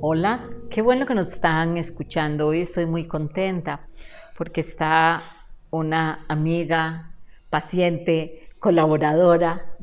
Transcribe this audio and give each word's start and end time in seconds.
Hola, 0.00 0.46
qué 0.70 0.80
bueno 0.80 1.06
que 1.06 1.14
nos 1.16 1.32
están 1.32 1.76
escuchando. 1.76 2.46
Hoy 2.46 2.60
estoy 2.60 2.86
muy 2.86 3.08
contenta 3.08 3.88
porque 4.36 4.60
está 4.60 5.24
una 5.70 6.24
amiga, 6.28 7.10
paciente, 7.50 8.48
colaboradora 8.60 9.74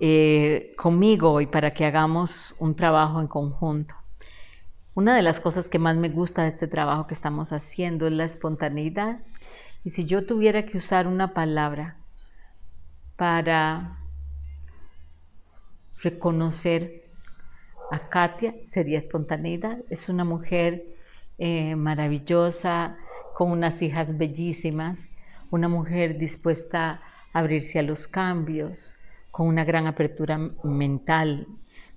eh, 0.00 0.72
conmigo 0.76 1.32
hoy 1.32 1.46
para 1.46 1.74
que 1.74 1.84
hagamos 1.84 2.54
un 2.60 2.76
trabajo 2.76 3.20
en 3.20 3.26
conjunto. 3.26 3.96
Una 4.94 5.16
de 5.16 5.22
las 5.22 5.40
cosas 5.40 5.68
que 5.68 5.80
más 5.80 5.96
me 5.96 6.10
gusta 6.10 6.44
de 6.44 6.50
este 6.50 6.68
trabajo 6.68 7.08
que 7.08 7.14
estamos 7.14 7.52
haciendo 7.52 8.06
es 8.06 8.12
la 8.12 8.22
espontaneidad. 8.22 9.18
Y 9.82 9.90
si 9.90 10.04
yo 10.04 10.26
tuviera 10.26 10.64
que 10.64 10.78
usar 10.78 11.08
una 11.08 11.34
palabra 11.34 11.96
para 13.16 13.98
reconocer 15.98 17.05
a 17.90 18.08
Katia 18.08 18.54
sería 18.64 18.98
espontaneidad. 18.98 19.78
Es 19.90 20.08
una 20.08 20.24
mujer 20.24 20.84
eh, 21.38 21.76
maravillosa, 21.76 22.96
con 23.34 23.50
unas 23.50 23.82
hijas 23.82 24.16
bellísimas, 24.16 25.10
una 25.50 25.68
mujer 25.68 26.16
dispuesta 26.16 27.02
a 27.32 27.38
abrirse 27.38 27.78
a 27.78 27.82
los 27.82 28.08
cambios, 28.08 28.96
con 29.30 29.46
una 29.46 29.64
gran 29.64 29.86
apertura 29.86 30.38
mental, 30.64 31.46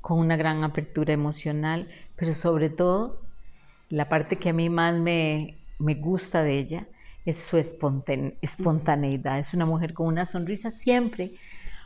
con 0.01 0.19
una 0.19 0.35
gran 0.35 0.63
apertura 0.63 1.13
emocional, 1.13 1.87
pero 2.17 2.33
sobre 2.33 2.69
todo 2.69 3.21
la 3.87 4.09
parte 4.09 4.37
que 4.37 4.49
a 4.49 4.53
mí 4.53 4.69
más 4.69 4.95
me, 4.95 5.57
me 5.77 5.95
gusta 5.95 6.43
de 6.43 6.59
ella 6.59 6.87
es 7.25 7.37
su 7.37 7.57
espontaneidad. 7.57 9.39
Es 9.39 9.53
una 9.53 9.65
mujer 9.65 9.93
con 9.93 10.07
una 10.07 10.25
sonrisa 10.25 10.71
siempre 10.71 11.31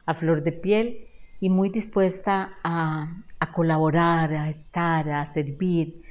a 0.06 0.16
flor 0.16 0.44
de 0.44 0.52
piel 0.52 1.08
y 1.44 1.50
muy 1.50 1.68
dispuesta 1.68 2.54
a, 2.64 3.18
colaborar, 3.54 4.34
a 4.34 4.48
estar, 4.48 5.10
a 5.10 5.26
servir 5.26 6.02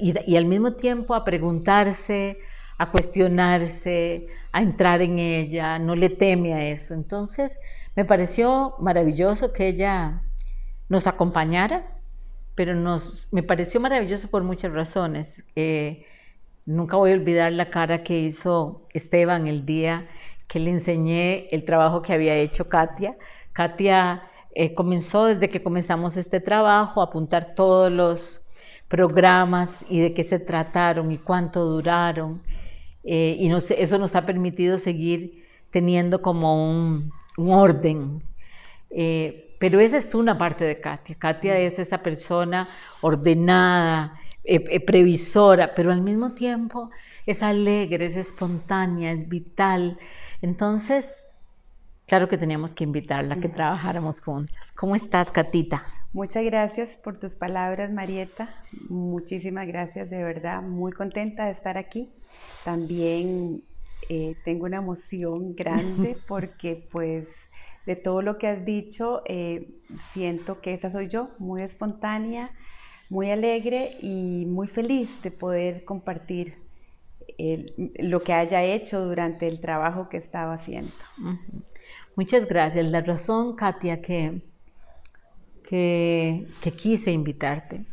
y, 0.00 0.36
al 0.36 0.46
mismo 0.46 0.72
tiempo 0.72 1.14
a 1.14 1.24
preguntarse, 1.24 2.38
a 2.76 2.90
cuestionarse, 2.90 4.26
a 4.50 4.60
entrar 4.60 5.00
en 5.00 5.20
ella, 5.20 5.78
no 5.78 5.94
le 5.94 6.10
teme 6.10 6.54
a 6.54 6.64
eso. 6.70 6.92
Entonces, 6.92 7.56
me 7.94 8.04
pareció 8.04 8.74
maravilloso 8.80 9.52
que 9.52 9.68
ella 9.68 10.22
nos 10.88 11.06
acompañara, 11.06 11.86
pero 12.56 12.74
nos, 12.74 13.32
me 13.32 13.44
pareció 13.44 13.78
maravilloso 13.78 14.28
por 14.28 14.42
muchas 14.42 14.72
razones. 14.72 15.44
Eh, 15.54 16.04
nunca 16.66 16.96
voy 16.96 17.12
a 17.12 17.14
olvidar 17.14 17.52
la 17.52 17.70
cara 17.70 18.02
que 18.02 18.18
hizo 18.18 18.88
Esteban 18.92 19.46
el 19.46 19.64
día 19.64 20.08
que 20.48 20.58
le 20.58 20.70
enseñé 20.70 21.46
el 21.50 21.64
trabajo 21.64 22.02
que 22.02 22.12
había 22.12 22.34
hecho 22.34 22.68
Katia. 22.68 23.16
Katia 23.52 24.24
eh, 24.54 24.74
comenzó 24.74 25.26
desde 25.26 25.48
que 25.48 25.62
comenzamos 25.62 26.16
este 26.16 26.40
trabajo 26.40 27.00
a 27.00 27.04
apuntar 27.04 27.54
todos 27.54 27.92
los 27.92 28.46
programas 28.88 29.84
y 29.90 30.00
de 30.00 30.14
qué 30.14 30.24
se 30.24 30.38
trataron 30.38 31.12
y 31.12 31.18
cuánto 31.18 31.64
duraron. 31.64 32.42
Eh, 33.04 33.36
y 33.38 33.50
eso 33.52 33.98
nos 33.98 34.16
ha 34.16 34.26
permitido 34.26 34.78
seguir 34.78 35.44
teniendo 35.70 36.22
como 36.22 36.70
un, 36.70 37.12
orden. 37.36 38.22
Eh, 38.90 39.54
pero 39.60 39.80
esa 39.80 39.98
es 39.98 40.14
una 40.14 40.36
parte 40.38 40.64
de 40.64 40.80
Katia. 40.80 41.16
Katia 41.16 41.58
es 41.58 41.78
esa 41.78 41.98
persona 41.98 42.66
ordenada, 43.00 44.18
previsora, 44.86 45.74
pero 45.74 45.92
al 45.92 46.00
mismo 46.00 46.32
tiempo 46.32 46.90
es 47.26 47.42
alegre, 47.42 48.06
es 48.06 48.16
espontánea, 48.16 49.12
es 49.12 49.28
vital. 49.28 49.98
Entonces, 50.40 51.22
claro 52.08 52.28
que 52.28 52.38
teníamos 52.38 52.74
que 52.74 52.84
invitarla 52.84 53.34
a 53.34 53.40
que 53.40 53.48
trabajáramos 53.48 54.20
juntas. 54.20 54.72
¿Cómo 54.72 54.96
estás, 54.96 55.30
Catita? 55.30 55.84
Muchas 56.12 56.42
gracias 56.44 56.96
por 56.96 57.18
tus 57.18 57.36
palabras, 57.36 57.92
Marieta. 57.92 58.54
Muchísimas 58.88 59.66
gracias, 59.66 60.08
de 60.08 60.24
verdad. 60.24 60.62
Muy 60.62 60.90
contenta 60.92 61.44
de 61.44 61.52
estar 61.52 61.76
aquí. 61.76 62.10
También 62.64 63.62
eh, 64.08 64.34
tengo 64.42 64.64
una 64.64 64.78
emoción 64.78 65.54
grande 65.54 66.16
porque 66.26 66.88
pues 66.90 67.50
de 67.84 67.94
todo 67.94 68.22
lo 68.22 68.38
que 68.38 68.48
has 68.48 68.64
dicho, 68.64 69.22
eh, 69.26 69.70
siento 70.00 70.60
que 70.60 70.74
esa 70.74 70.90
soy 70.90 71.08
yo, 71.08 71.30
muy 71.38 71.62
espontánea, 71.62 72.50
muy 73.10 73.30
alegre 73.30 73.96
y 74.02 74.44
muy 74.46 74.66
feliz 74.66 75.22
de 75.22 75.30
poder 75.30 75.84
compartir 75.84 76.54
lo 77.98 78.20
que 78.22 78.32
haya 78.32 78.64
hecho 78.64 79.04
durante 79.04 79.46
el 79.46 79.60
trabajo 79.60 80.08
que 80.08 80.16
estaba 80.16 80.54
haciendo. 80.54 80.90
Muchas 82.18 82.48
gracias. 82.48 82.84
La 82.88 83.00
razón, 83.00 83.54
Katia, 83.54 84.02
que, 84.02 84.42
que, 85.62 86.72
quise 86.76 87.12
invitarte. 87.12 87.84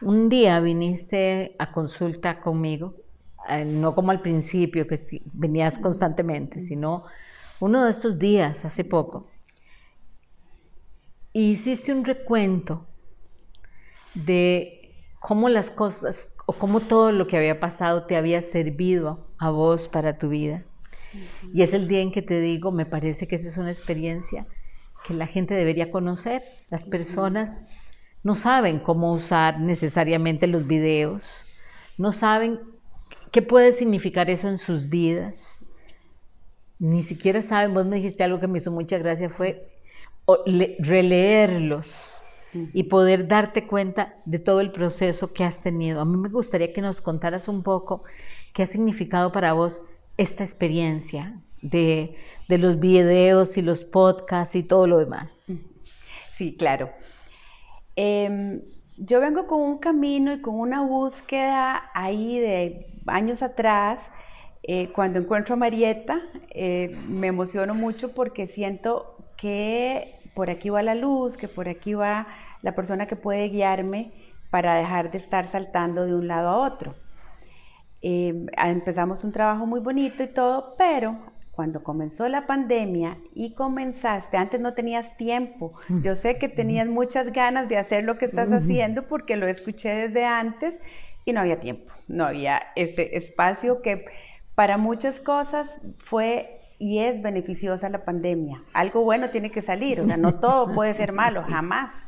Un 0.00 0.28
día 0.28 0.58
viniste 0.58 1.54
a 1.56 1.70
consulta 1.70 2.40
conmigo, 2.40 2.96
eh, 3.48 3.64
no 3.64 3.94
como 3.94 4.10
al 4.10 4.20
principio, 4.20 4.88
que 4.88 4.98
venías 5.32 5.78
constantemente, 5.78 6.60
sino 6.60 7.04
uno 7.60 7.84
de 7.84 7.92
estos 7.92 8.18
días, 8.18 8.64
hace 8.64 8.82
poco, 8.82 9.28
hiciste 11.32 11.92
un 11.92 12.04
recuento 12.04 12.88
de 14.14 14.92
cómo 15.20 15.48
las 15.48 15.70
cosas 15.70 16.34
o 16.46 16.54
cómo 16.54 16.80
todo 16.80 17.12
lo 17.12 17.28
que 17.28 17.36
había 17.36 17.60
pasado 17.60 18.06
te 18.06 18.16
había 18.16 18.42
servido 18.42 19.28
a 19.38 19.50
vos 19.50 19.86
para 19.86 20.18
tu 20.18 20.30
vida. 20.30 20.64
Y 21.52 21.62
es 21.62 21.72
el 21.72 21.88
día 21.88 22.00
en 22.00 22.12
que 22.12 22.22
te 22.22 22.40
digo, 22.40 22.72
me 22.72 22.86
parece 22.86 23.26
que 23.28 23.36
esa 23.36 23.48
es 23.48 23.56
una 23.56 23.70
experiencia 23.70 24.46
que 25.06 25.14
la 25.14 25.26
gente 25.26 25.54
debería 25.54 25.90
conocer. 25.90 26.42
Las 26.70 26.84
personas 26.84 27.60
no 28.22 28.34
saben 28.34 28.80
cómo 28.80 29.12
usar 29.12 29.60
necesariamente 29.60 30.46
los 30.46 30.66
videos, 30.66 31.44
no 31.96 32.12
saben 32.12 32.58
qué 33.30 33.40
puede 33.42 33.72
significar 33.72 34.30
eso 34.30 34.48
en 34.48 34.58
sus 34.58 34.88
vidas, 34.88 35.64
ni 36.78 37.02
siquiera 37.02 37.42
saben, 37.42 37.72
vos 37.72 37.86
me 37.86 37.96
dijiste 37.96 38.24
algo 38.24 38.40
que 38.40 38.48
me 38.48 38.58
hizo 38.58 38.70
mucha 38.70 38.98
gracia, 38.98 39.30
fue 39.30 39.68
releerlos 40.78 42.18
y 42.72 42.84
poder 42.84 43.28
darte 43.28 43.66
cuenta 43.66 44.14
de 44.24 44.38
todo 44.38 44.60
el 44.60 44.72
proceso 44.72 45.32
que 45.32 45.44
has 45.44 45.62
tenido. 45.62 46.00
A 46.00 46.04
mí 46.04 46.16
me 46.16 46.28
gustaría 46.28 46.72
que 46.72 46.82
nos 46.82 47.00
contaras 47.00 47.48
un 47.48 47.62
poco 47.62 48.02
qué 48.52 48.64
ha 48.64 48.66
significado 48.66 49.30
para 49.30 49.52
vos 49.52 49.80
esta 50.16 50.44
experiencia 50.44 51.40
de, 51.62 52.16
los 52.48 52.78
videos 52.78 53.56
y 53.56 53.62
los 53.62 53.84
podcasts 53.84 54.54
y 54.54 54.62
todo 54.62 54.86
lo 54.86 54.98
demás. 54.98 55.46
Sí, 56.30 56.56
claro. 56.56 56.90
Em, 57.96 58.62
yo 58.98 59.20
vengo 59.20 59.46
con 59.46 59.60
un 59.60 59.78
camino 59.78 60.32
y 60.32 60.40
con 60.40 60.54
una 60.54 60.82
búsqueda 60.82 61.90
ahí 61.94 62.38
de 62.38 63.00
años 63.06 63.42
atrás. 63.42 64.10
Eh, 64.62 64.90
cuando 64.92 65.18
encuentro 65.18 65.54
a 65.54 65.56
Marieta, 65.56 66.22
eh, 66.50 66.96
me 67.08 67.28
emociono 67.28 67.74
mucho 67.74 68.12
porque 68.12 68.46
siento 68.46 69.16
que 69.36 70.14
por 70.34 70.50
aquí 70.50 70.70
va 70.70 70.82
la 70.82 70.94
luz, 70.94 71.36
que 71.36 71.48
por 71.48 71.68
aquí 71.68 71.94
va 71.94 72.26
la 72.62 72.74
persona 72.74 73.06
que 73.06 73.16
puede 73.16 73.48
guiarme 73.48 74.12
para 74.50 74.74
dejar 74.74 75.10
de 75.10 75.18
estar 75.18 75.46
saltando 75.46 76.06
de 76.06 76.14
un 76.14 76.28
lado 76.28 76.48
a 76.48 76.56
otro. 76.58 76.94
Em, 78.08 78.46
empezamos 78.56 79.24
un 79.24 79.32
trabajo 79.32 79.66
muy 79.66 79.80
bonito 79.80 80.22
y 80.22 80.28
todo, 80.28 80.74
pero 80.78 81.18
cuando 81.50 81.82
comenzó 81.82 82.28
la 82.28 82.46
pandemia 82.46 83.18
y 83.34 83.52
comenzaste, 83.54 84.36
antes 84.36 84.60
no 84.60 84.74
tenías 84.74 85.16
tiempo. 85.16 85.72
Yo 85.88 86.14
sé 86.14 86.38
que 86.38 86.48
tenías 86.48 86.86
muchas 86.86 87.32
ganas 87.32 87.68
de 87.68 87.78
hacer 87.78 88.04
lo 88.04 88.16
que 88.16 88.26
estás 88.26 88.52
haciendo 88.52 89.08
porque 89.08 89.34
lo 89.34 89.48
escuché 89.48 89.92
desde 89.92 90.24
antes 90.24 90.78
y 91.24 91.32
no 91.32 91.40
había 91.40 91.58
tiempo, 91.58 91.92
no 92.06 92.26
había 92.26 92.62
ese 92.76 93.16
espacio 93.16 93.82
que 93.82 94.04
para 94.54 94.78
muchas 94.78 95.18
cosas 95.18 95.80
fue 95.98 96.60
y 96.78 97.00
es 97.00 97.20
beneficiosa 97.20 97.88
la 97.88 98.04
pandemia. 98.04 98.62
Algo 98.72 99.02
bueno 99.02 99.30
tiene 99.30 99.50
que 99.50 99.62
salir, 99.62 100.00
o 100.00 100.06
sea, 100.06 100.16
no 100.16 100.38
todo 100.38 100.72
puede 100.72 100.94
ser 100.94 101.10
malo, 101.10 101.42
jamás. 101.48 102.06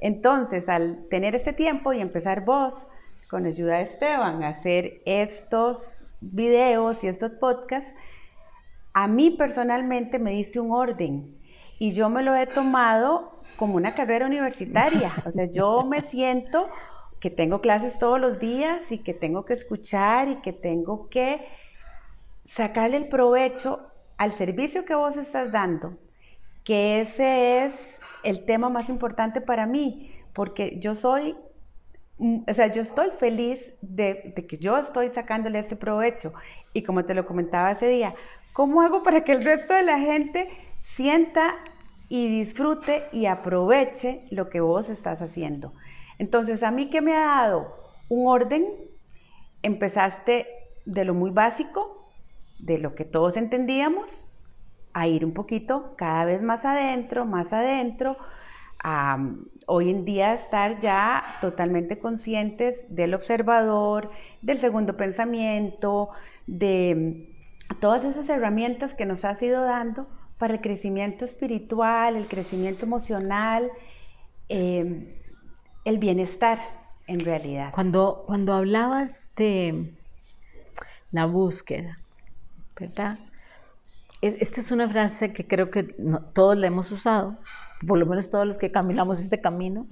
Entonces, 0.00 0.68
al 0.68 1.06
tener 1.08 1.36
este 1.36 1.52
tiempo 1.52 1.92
y 1.92 2.00
empezar 2.00 2.44
vos 2.44 2.88
con 3.28 3.46
ayuda 3.46 3.76
de 3.76 3.82
Esteban 3.82 4.44
hacer 4.44 5.02
estos 5.04 6.04
videos 6.20 7.02
y 7.04 7.08
estos 7.08 7.32
podcasts, 7.32 7.94
a 8.92 9.08
mí 9.08 9.30
personalmente 9.32 10.18
me 10.18 10.30
diste 10.30 10.60
un 10.60 10.72
orden 10.72 11.36
y 11.78 11.92
yo 11.92 12.08
me 12.08 12.22
lo 12.22 12.34
he 12.34 12.46
tomado 12.46 13.42
como 13.56 13.74
una 13.74 13.94
carrera 13.94 14.26
universitaria. 14.26 15.12
O 15.26 15.30
sea, 15.30 15.44
yo 15.44 15.84
me 15.84 16.02
siento 16.02 16.68
que 17.20 17.30
tengo 17.30 17.60
clases 17.60 17.98
todos 17.98 18.20
los 18.20 18.38
días 18.38 18.92
y 18.92 18.98
que 18.98 19.14
tengo 19.14 19.44
que 19.44 19.54
escuchar 19.54 20.28
y 20.28 20.36
que 20.36 20.52
tengo 20.52 21.08
que 21.08 21.46
sacarle 22.44 22.96
el 22.96 23.08
provecho 23.08 23.80
al 24.16 24.32
servicio 24.32 24.84
que 24.84 24.94
vos 24.94 25.16
estás 25.16 25.52
dando, 25.52 25.98
que 26.64 27.00
ese 27.00 27.64
es 27.64 27.98
el 28.22 28.44
tema 28.44 28.68
más 28.68 28.88
importante 28.88 29.40
para 29.40 29.66
mí, 29.66 30.14
porque 30.32 30.78
yo 30.78 30.94
soy 30.94 31.36
o 32.18 32.54
sea, 32.54 32.68
yo 32.68 32.80
estoy 32.80 33.10
feliz 33.10 33.72
de, 33.82 34.32
que 34.48 34.56
yo 34.56 34.78
estoy 34.78 35.10
sacándole 35.10 35.58
este 35.58 35.76
provecho. 35.76 36.32
Y 36.72 36.82
como 36.82 37.04
te 37.04 37.14
lo 37.14 37.26
comentaba 37.26 37.70
ese 37.70 37.88
día, 37.88 38.14
¿cómo 38.52 38.82
hago 38.82 39.02
para 39.02 39.22
que 39.22 39.32
el 39.32 39.44
resto 39.44 39.74
de 39.74 39.82
la 39.82 39.98
gente 39.98 40.48
sienta 40.82 41.54
y 42.08 42.28
disfrute 42.28 43.04
y 43.12 43.26
aproveche 43.26 44.26
lo 44.30 44.48
que 44.48 44.60
vos 44.60 44.88
estás 44.88 45.20
haciendo? 45.20 45.74
Entonces, 46.18 46.62
a 46.62 46.70
mí 46.70 46.88
que 46.88 47.02
me 47.02 47.14
ha 47.14 47.26
dado 47.26 47.76
un 48.08 48.26
orden, 48.28 48.66
empezaste 49.62 50.46
de 50.86 51.04
lo 51.04 51.12
muy 51.12 51.30
básico, 51.30 52.08
de 52.58 52.78
lo 52.78 52.94
que 52.94 53.04
todos 53.04 53.36
entendíamos, 53.36 54.22
a 54.94 55.06
ir 55.06 55.26
un 55.26 55.34
poquito 55.34 55.94
cada 55.96 56.24
vez 56.24 56.40
más 56.40 56.64
adentro, 56.64 57.26
más 57.26 57.52
adentro, 57.52 58.16
hoy 59.66 59.90
en 59.90 60.04
día 60.04 60.34
estar 60.34 60.78
ya 60.78 61.24
totalmente 61.40 61.98
conscientes 61.98 62.86
del 62.88 63.14
observador, 63.14 64.10
del 64.42 64.58
segundo 64.58 64.96
pensamiento, 64.96 66.10
de 66.46 67.34
todas 67.80 68.04
esas 68.04 68.28
herramientas 68.28 68.94
que 68.94 69.06
nos 69.06 69.24
has 69.24 69.42
ido 69.42 69.62
dando 69.62 70.06
para 70.38 70.54
el 70.54 70.60
crecimiento 70.60 71.24
espiritual, 71.24 72.16
el 72.16 72.28
crecimiento 72.28 72.86
emocional, 72.86 73.70
em, 74.48 75.08
el 75.84 75.98
bienestar 75.98 76.58
en 77.06 77.20
realidad. 77.20 77.72
Cuando, 77.72 78.24
cuando 78.26 78.52
hablabas 78.52 79.34
de 79.36 79.94
la 81.10 81.26
búsqueda, 81.26 81.98
¿verdad? 82.78 83.18
E, 84.20 84.36
esta 84.40 84.60
es 84.60 84.70
una 84.70 84.88
frase 84.88 85.32
que 85.32 85.46
creo 85.46 85.70
que 85.70 85.84
todos 86.34 86.56
la 86.56 86.66
hemos 86.66 86.90
usado, 86.90 87.36
por 87.86 87.98
lo 87.98 88.06
menos 88.06 88.30
todos 88.30 88.46
los 88.46 88.58
que 88.58 88.70
caminamos 88.70 89.20
este 89.20 89.40
camino, 89.40 89.86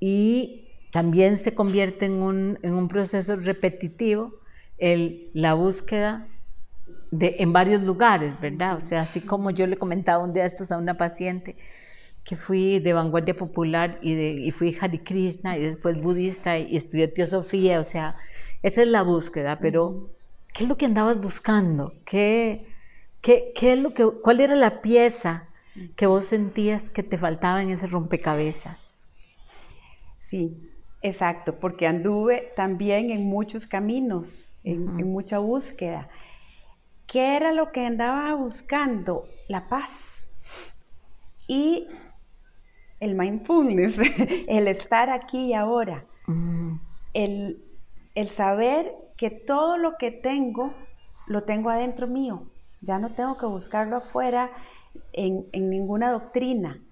y 0.00 0.68
también 0.92 1.36
se 1.36 1.54
convierte 1.54 2.06
en 2.06 2.22
un, 2.22 2.58
en 2.62 2.74
un 2.74 2.88
proceso 2.88 3.36
repetitivo 3.36 4.34
el, 4.78 5.30
la 5.34 5.54
búsqueda 5.54 6.26
de, 7.10 7.36
en 7.38 7.52
varios 7.52 7.82
lugares, 7.82 8.40
¿verdad? 8.40 8.76
O 8.76 8.80
sea, 8.80 9.02
así 9.02 9.20
como 9.20 9.50
yo 9.50 9.66
le 9.66 9.76
comentaba 9.76 10.22
un 10.22 10.32
día 10.32 10.46
estos 10.46 10.70
a 10.72 10.78
una 10.78 10.96
paciente 10.96 11.56
que 12.24 12.36
fui 12.36 12.78
de 12.78 12.92
vanguardia 12.92 13.34
popular 13.34 13.98
y, 14.02 14.14
de, 14.14 14.30
y 14.32 14.50
fui 14.50 14.76
Hare 14.78 14.98
Krishna 14.98 15.56
y 15.56 15.62
después 15.62 16.02
budista 16.02 16.58
y 16.58 16.76
estudié 16.76 17.08
teosofía, 17.08 17.80
o 17.80 17.84
sea, 17.84 18.16
esa 18.62 18.82
es 18.82 18.88
la 18.88 19.02
búsqueda, 19.02 19.58
pero 19.58 20.10
¿qué 20.52 20.64
es 20.64 20.68
lo 20.68 20.76
que 20.76 20.86
andabas 20.86 21.20
buscando? 21.20 21.92
¿Qué, 22.04 22.66
qué, 23.22 23.52
qué 23.54 23.72
es 23.72 23.82
lo 23.82 23.94
que, 23.94 24.06
¿Cuál 24.22 24.40
era 24.40 24.54
la 24.56 24.82
pieza 24.82 25.48
que 25.96 26.06
vos 26.06 26.26
sentías 26.26 26.90
que 26.90 27.02
te 27.02 27.18
faltaba 27.18 27.62
en 27.62 27.70
ese 27.70 27.86
rompecabezas? 27.86 29.06
Sí, 30.18 30.62
exacto, 31.02 31.58
porque 31.58 31.86
anduve 31.86 32.52
también 32.56 33.10
en 33.10 33.28
muchos 33.28 33.66
caminos, 33.66 34.54
en, 34.64 35.00
en 35.00 35.10
mucha 35.10 35.38
búsqueda. 35.38 36.08
¿Qué 37.06 37.36
era 37.36 37.52
lo 37.52 37.72
que 37.72 37.86
andaba 37.86 38.34
buscando? 38.34 39.26
La 39.48 39.68
paz. 39.68 40.26
Y 41.46 41.86
el 43.00 43.14
mindfulness, 43.14 43.98
el 44.48 44.68
estar 44.68 45.10
aquí 45.10 45.46
y 45.46 45.54
ahora, 45.54 46.04
el, 47.14 47.64
saber 48.30 48.94
que 49.16 49.30
todo 49.30 49.78
lo 49.78 49.96
que 49.96 50.10
tengo 50.10 50.74
lo 51.26 51.44
tengo 51.44 51.70
adentro 51.70 52.06
mío. 52.06 52.50
Ya 52.80 52.98
no 52.98 53.10
tengo 53.10 53.36
que 53.36 53.46
buscarlo 53.46 53.96
afuera 53.96 54.50
en, 55.12 55.46
ninguna 55.52 56.10
doctrina, 56.12 56.82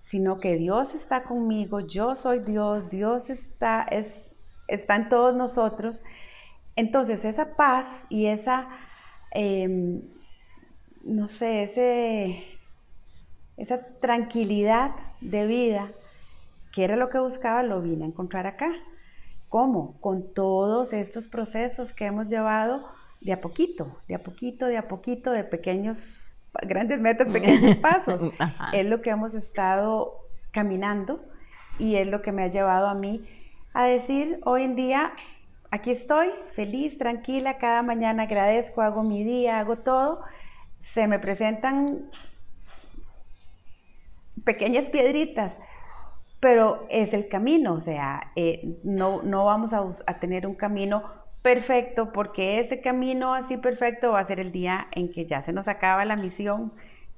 sino 0.00 0.38
que 0.38 0.56
Dios 0.56 0.94
está 0.94 1.24
conmigo, 1.24 1.80
yo 1.80 2.14
soy 2.14 2.40
Dios, 2.40 2.90
Dios 2.90 3.30
está, 3.30 3.82
es, 3.82 4.14
en 4.68 5.08
todos 5.08 5.34
nosotros. 5.34 6.02
Entonces 6.76 7.24
esa 7.24 7.56
paz 7.56 8.04
y 8.08 8.26
esa, 8.26 8.68
em, 9.32 10.02
no 11.02 11.26
sé, 11.28 12.44
esa 13.56 13.86
tranquilidad 14.00 14.92
de 15.20 15.46
vida, 15.46 15.92
que 16.72 16.84
era 16.84 16.96
lo 16.96 17.08
que 17.08 17.18
buscaba, 17.18 17.62
lo 17.62 17.80
vine 17.80 18.04
a 18.04 18.08
encontrar 18.08 18.46
acá. 18.46 18.70
¿Cómo? 19.48 19.98
Con 20.00 20.34
todos 20.34 20.92
estos 20.92 21.26
procesos 21.26 21.92
que 21.92 22.06
hemos 22.06 22.28
llevado 22.28 22.84
de 23.20 23.32
a 23.32 23.40
poquito, 23.40 23.96
de 24.08 24.14
a 24.14 24.22
poquito, 24.22 24.66
de 24.66 24.76
a 24.76 24.88
poquito, 24.88 25.30
de 25.30 25.44
pequeños, 25.44 26.30
grandes 26.62 27.00
metas, 27.00 27.28
pequeños 27.32 27.76
pasos. 27.78 28.30
es 28.72 28.86
lo 28.86 29.02
que 29.02 29.10
hemos 29.10 29.34
estado 29.34 30.26
caminando 30.52 31.24
y 31.78 31.96
es 31.96 32.06
lo 32.06 32.22
que 32.22 32.32
me 32.32 32.42
ha 32.44 32.48
llevado 32.48 32.88
a 32.88 32.94
mí 32.94 33.28
a 33.74 33.84
decir 33.84 34.40
hoy 34.44 34.62
en 34.62 34.74
día, 34.74 35.12
aquí 35.70 35.90
estoy, 35.90 36.28
feliz, 36.48 36.96
tranquila, 36.96 37.58
cada 37.58 37.82
mañana 37.82 38.22
agradezco, 38.22 38.80
hago 38.80 39.02
mi 39.02 39.22
día, 39.22 39.58
hago 39.58 39.76
todo. 39.76 40.22
Se 40.80 41.06
me 41.06 41.18
presentan 41.18 42.10
pequeñas 44.44 44.88
piedritas, 44.88 45.58
pero 46.40 46.86
es 46.88 47.12
el 47.12 47.28
camino, 47.28 47.74
o 47.74 47.80
sea, 47.80 48.32
eh, 48.36 48.78
no, 48.84 49.20
no 49.22 49.44
vamos 49.44 49.72
a, 49.72 49.84
tener 50.20 50.46
un 50.46 50.54
camino 50.54 51.02
perfecto 51.46 52.10
porque 52.10 52.58
ese 52.58 52.80
camino 52.80 53.32
así 53.32 53.56
perfecto 53.56 54.10
va 54.10 54.18
a 54.18 54.24
ser 54.24 54.40
el 54.40 54.50
día 54.50 54.88
en 54.90 55.12
que 55.12 55.26
ya 55.26 55.42
se 55.42 55.52
nos 55.52 55.68
acaba 55.68 56.04
la 56.04 56.16
misión 56.16 56.72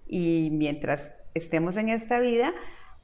y 0.07 0.51
mientras 0.53 1.09
estemos 1.33 1.79
en 1.79 1.89
esta 1.89 2.21
vida, 2.21 2.53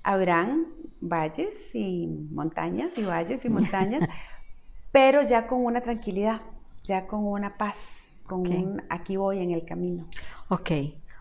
habrán 0.02 0.66
valles 1.00 1.74
y 1.74 2.08
montañas 2.30 2.98
y 2.98 3.04
valles 3.04 3.42
y 3.46 3.48
montañas, 3.48 4.06
pero 4.92 5.22
ya 5.22 5.46
con 5.46 5.64
una 5.64 5.80
tranquilidad, 5.80 6.42
ya 6.82 7.06
con 7.06 7.24
una 7.24 7.56
paz, 7.56 8.02
con 8.26 8.46
un 8.46 8.82
aquí 8.90 9.16
voy 9.16 9.38
en 9.38 9.52
el 9.52 9.64
camino. 9.64 10.06
Ok, 10.50 10.70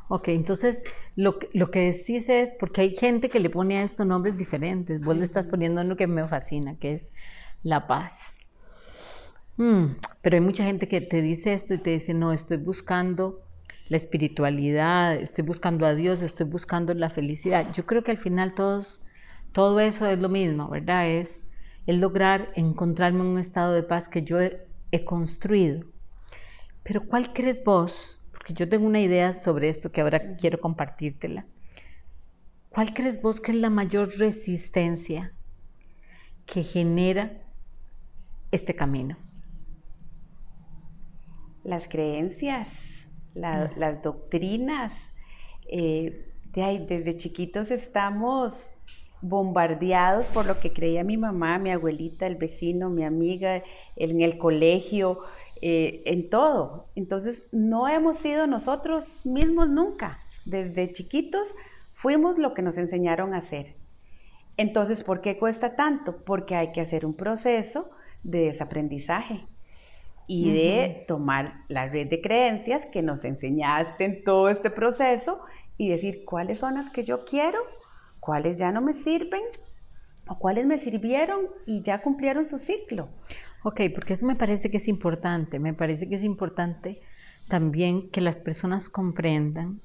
Ok, 0.10 0.28
entonces 0.28 0.84
lo, 1.16 1.40
lo, 1.54 1.72
que 1.72 1.92
decís 1.92 2.28
es, 2.28 2.54
porque 2.56 2.82
hay 2.82 2.92
gente 2.92 3.30
que 3.30 3.40
le 3.40 3.50
pone 3.50 3.78
a 3.78 3.84
esto 3.84 4.04
nombres 4.04 4.38
diferentes, 4.38 5.02
vos 5.02 5.16
le 5.16 5.24
estás 5.24 5.48
poniendo 5.48 5.82
uno 5.82 5.96
que 5.96 6.08
me 6.08 6.28
fascina, 6.28 6.76
que 6.76 6.94
es 6.94 7.14
la 7.64 7.88
paz. 7.88 8.33
Mm, 9.58 9.96
pero 10.22 10.36
hay 10.36 10.42
mucha 10.42 10.64
gente 10.64 10.88
que 10.88 11.02
te 11.02 11.22
dice 11.22 11.54
esto 11.54 11.74
y 11.74 11.78
te 11.78 11.92
dice, 11.92 12.14
no, 12.14 12.34
estoy 12.34 12.58
buscando 12.58 13.42
la 13.88 13.98
espiritualidad, 13.98 15.16
estoy 15.16 15.44
buscando 15.44 15.86
a 15.86 15.94
Dios, 15.94 16.22
estoy 16.22 16.46
buscando 16.46 16.94
la 16.94 17.10
felicidad. 17.10 17.72
Yo 17.74 17.86
creo 17.86 18.04
que 18.04 18.12
al 18.12 18.18
final 18.18 18.54
todo 18.56 19.80
eso 19.80 20.08
es 20.08 20.20
lo 20.20 20.30
mismo, 20.30 20.70
¿verdad? 20.70 21.08
Es 21.08 21.50
el 21.86 22.00
lograr 22.00 22.52
encontrarme 22.56 23.22
en 23.22 23.28
un 23.28 23.40
estado 23.40 23.74
de 23.74 23.84
paz 23.84 24.08
que 24.10 24.24
yo 24.24 24.40
he 24.40 25.06
construido. 25.06 25.86
Pero 26.84 27.06
¿cuál 27.06 27.34
crees 27.34 27.64
vos? 27.64 28.24
porque 28.44 28.56
yo 28.56 28.68
tengo 28.68 28.86
una 28.86 29.00
idea 29.00 29.32
sobre 29.32 29.70
esto 29.70 29.94
que 29.94 30.02
ahora 30.02 30.36
quiero 30.36 30.60
compartírtela. 30.60 31.46
¿Cuál 32.68 32.94
crees 32.94 33.22
vos 33.22 33.40
que 33.40 33.52
es 33.52 33.58
la 33.58 33.70
mayor 33.70 34.18
resistencia 34.18 35.32
que 36.46 36.64
genera 36.64 37.42
este 38.52 38.76
camino? 38.76 39.16
Las 41.64 41.88
creencias, 41.88 43.08
las 43.34 44.02
doctrinas. 44.02 45.10
Eh, 45.68 46.30
desde 46.54 47.18
chiquitos 47.18 47.72
estamos 47.72 48.72
bombardeados 49.22 50.28
por 50.28 50.46
lo 50.46 50.60
que 50.60 50.74
creía 50.74 51.04
mi 51.04 51.18
mamá, 51.18 51.58
mi 51.58 51.72
abuelita, 51.72 52.28
el 52.28 52.36
vecino, 52.36 52.90
mi 52.90 53.04
amiga, 53.04 53.64
en 53.96 54.22
el 54.22 54.38
colegio, 54.38 55.20
eh, 55.62 56.04
en 56.06 56.30
todo. 56.30 56.90
Entonces, 56.96 57.48
no 57.52 57.88
hemos 57.88 58.18
sido 58.18 58.46
nosotros 58.46 59.26
mismos 59.26 59.70
nunca. 59.70 60.20
Desde 60.46 60.92
chiquitos 60.92 61.56
fuimos 61.94 62.38
lo 62.38 62.54
que 62.54 62.62
nos 62.62 62.78
enseñaron 62.78 63.34
a 63.34 63.38
hacer. 63.38 63.76
Entonces, 64.58 65.04
¿por 65.04 65.22
qué 65.22 65.38
cuesta 65.40 65.76
tanto? 65.76 66.18
Porque 66.26 66.56
hay 66.56 66.72
que 66.74 66.82
hacer 66.82 67.06
un 67.06 67.16
proceso 67.16 67.90
de 68.24 68.42
desaprendizaje 68.42 69.48
y 70.28 70.52
de 70.52 71.06
tomar 71.08 71.64
la 71.68 71.88
red 71.88 72.08
de 72.08 72.22
creencias 72.22 72.86
que 72.86 73.02
nos 73.02 73.26
enseñaste 73.26 74.06
en 74.06 74.24
todo 74.24 74.50
este 74.50 74.70
proceso 74.70 75.40
y 75.78 75.90
decir 75.90 76.24
cuáles 76.26 76.60
son 76.60 76.76
las 76.76 76.90
que 76.90 77.04
yo 77.04 77.26
quiero, 77.26 77.60
cuáles 78.20 78.58
ya 78.58 78.72
no 78.72 78.82
me 78.82 78.94
sirven 78.94 79.42
o 80.28 80.40
cuáles 80.40 80.66
me 80.66 80.78
sirvieron 80.78 81.42
y 81.66 81.82
ya 81.82 82.02
cumplieron 82.02 82.46
su 82.46 82.58
ciclo. 82.58 83.10
Ok, 83.64 83.82
porque 83.94 84.14
eso 84.14 84.26
me 84.26 84.36
parece 84.36 84.70
que 84.70 84.78
es 84.78 84.88
importante, 84.88 85.60
me 85.60 85.74
parece 85.74 86.08
que 86.08 86.16
es 86.16 86.24
importante 86.24 87.02
también 87.48 88.10
que 88.10 88.22
las 88.22 88.38
personas 88.38 88.90
comprendan 88.90 89.82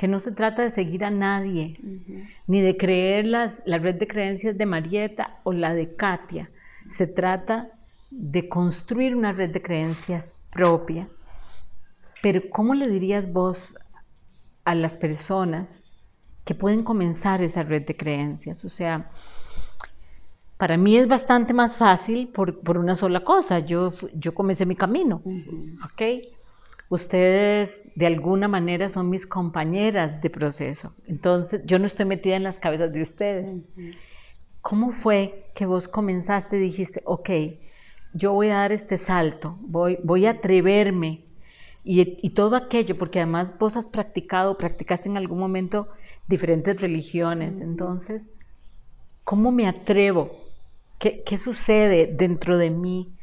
que 0.00 0.08
no 0.08 0.18
se 0.18 0.32
trata 0.32 0.62
de 0.62 0.70
seguir 0.70 1.04
a 1.04 1.10
nadie, 1.10 1.74
ni 2.46 2.62
de 2.62 2.78
creer 2.78 3.26
las, 3.26 3.62
la 3.66 3.76
red 3.76 3.96
de 3.96 4.08
creencias 4.08 4.56
de 4.56 4.64
Marieta 4.64 5.40
o 5.42 5.52
la 5.52 5.74
de 5.74 5.94
Katia. 5.94 6.48
Se 6.88 7.06
trata 7.06 7.68
de 8.10 8.48
construir 8.48 9.14
una 9.14 9.32
red 9.32 9.50
de 9.50 9.62
creencias 9.62 10.44
propia. 10.50 11.08
Pero 12.22 12.42
¿cómo 12.50 12.74
le 12.74 12.88
dirías 12.88 13.32
vos 13.32 13.78
a 14.64 14.74
las 14.74 14.96
personas 14.96 15.84
que 16.44 16.54
pueden 16.54 16.82
comenzar 16.82 17.42
esa 17.42 17.62
red 17.62 17.86
de 17.86 17.96
creencias? 17.96 18.64
O 18.64 18.68
sea, 18.68 19.10
para 20.56 20.76
mí 20.76 20.96
es 20.96 21.08
bastante 21.08 21.54
más 21.54 21.76
fácil 21.76 22.28
por, 22.28 22.60
por 22.60 22.76
una 22.76 22.96
sola 22.96 23.24
cosa. 23.24 23.60
Yo, 23.60 23.92
yo 24.14 24.34
comencé 24.34 24.66
mi 24.66 24.76
camino, 24.76 25.22
¿ok? 25.84 26.26
Ustedes 26.90 27.82
de 27.94 28.06
alguna 28.06 28.48
manera 28.48 28.88
son 28.88 29.08
mis 29.08 29.26
compañeras 29.26 30.20
de 30.20 30.28
proceso. 30.28 30.92
Entonces, 31.06 31.62
yo 31.64 31.78
no 31.78 31.86
estoy 31.86 32.04
metida 32.04 32.36
en 32.36 32.42
las 32.42 32.58
cabezas 32.58 32.92
de 32.92 33.00
ustedes. 33.00 33.68
¿cómo 34.60 34.92
fue 34.92 35.50
que 35.54 35.66
vos 35.66 35.88
comenzaste 35.88 36.56
y 36.56 36.60
dijiste, 36.60 37.02
ok, 37.04 37.30
yo 38.12 38.32
voy 38.32 38.48
a 38.48 38.56
dar 38.56 38.72
este 38.72 38.98
salto, 38.98 39.56
voy, 39.60 39.98
voy 40.02 40.26
a 40.26 40.30
atreverme 40.30 41.24
y, 41.82 42.30
todo 42.30 42.56
aquello, 42.56 42.98
porque 42.98 43.20
además 43.20 43.52
vos 43.58 43.76
has 43.76 43.88
practicado, 43.88 44.58
practicaste 44.58 45.08
en 45.08 45.16
algún 45.16 45.38
momento 45.38 45.88
diferentes 46.28 46.80
religiones, 46.80 47.60
entonces, 47.60 48.30
¿cómo 49.24 49.50
me 49.50 49.66
atrevo? 49.66 50.30
¿Qué, 50.98 51.22
¿Qué 51.24 51.38
sucede 51.38 52.06
dentro 52.06 52.58
de 52.58 52.70
mí? 52.70 53.14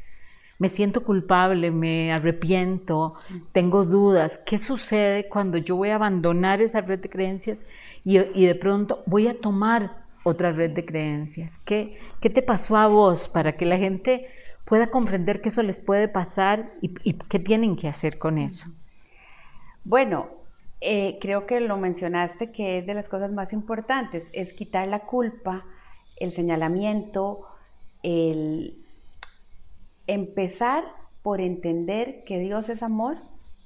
me 0.58 0.68
siento 0.68 1.04
culpable, 1.04 1.70
me 1.70 2.12
arrepiento, 2.12 3.14
tengo 3.52 3.84
dudas. 3.84 4.42
¿Qué 4.44 4.58
sucede 4.58 5.28
cuando 5.28 5.56
yo 5.56 5.76
voy 5.76 5.90
a 5.90 5.94
abandonar 5.94 6.60
esa 6.60 6.80
red 6.80 6.98
de 6.98 7.08
creencias 7.08 7.64
y, 8.04 8.18
de 8.18 8.54
pronto 8.56 9.02
voy 9.06 9.28
a 9.28 9.38
tomar 9.38 10.04
otra 10.24 10.50
red 10.52 10.72
de 10.72 10.84
creencias? 10.84 11.58
¿Qué, 11.58 11.98
¿Qué, 12.20 12.28
te 12.28 12.42
pasó 12.42 12.76
a 12.76 12.88
vos 12.88 13.28
para 13.28 13.56
que 13.56 13.66
la 13.66 13.78
gente 13.78 14.26
pueda 14.68 14.90
comprender 14.90 15.40
que 15.40 15.48
eso 15.48 15.62
les 15.62 15.80
puede 15.80 16.08
pasar 16.08 16.74
y, 16.82 17.14
qué 17.14 17.38
tienen 17.38 17.74
que 17.74 17.88
hacer 17.88 18.18
con 18.18 18.36
eso? 18.36 18.66
Bueno, 19.82 20.28
eh, 20.82 21.16
creo 21.22 21.46
que 21.46 21.60
lo 21.60 21.78
mencionaste 21.78 22.52
que 22.52 22.78
es 22.78 22.86
de 22.86 22.92
las 22.92 23.08
cosas 23.08 23.32
más 23.32 23.54
importantes, 23.54 24.26
es 24.34 24.52
quitar 24.52 24.86
la 24.86 25.06
culpa, 25.06 25.64
el 26.18 26.32
señalamiento, 26.32 27.46
el 28.02 28.76
empezar 30.06 30.84
por 31.22 31.40
entender 31.40 32.22
que 32.24 32.38
Dios 32.38 32.68
es 32.68 32.82
amor, 32.82 33.16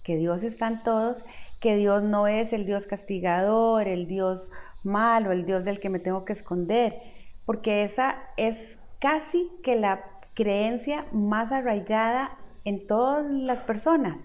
que 0.05 0.17
Dios 0.17 0.45
está 0.45 0.69
en 0.69 0.85
todos, 0.85 1.25
que 1.61 1.75
Dios 1.75 2.05
no 2.05 2.29
es 2.29 2.53
el 2.53 2.65
Dios 2.65 2.87
castigador, 2.87 3.89
el 3.89 4.07
Dios 4.07 4.53
malo, 4.85 5.33
el 5.33 5.47
Dios 5.47 5.65
del 5.65 5.81
que 5.81 5.91
me 5.91 5.99
tengo 5.99 6.25
que 6.25 6.33
esconder, 6.33 7.01
porque 7.45 7.83
esa 7.83 8.23
es 8.37 8.79
casi 9.01 9.51
que 9.65 9.75
la 9.75 10.12
creencia 10.35 11.07
más 11.13 11.53
arraigada 11.53 12.37
en 12.65 12.87
todas 12.87 13.31
las 13.31 13.63
personas. 13.63 14.21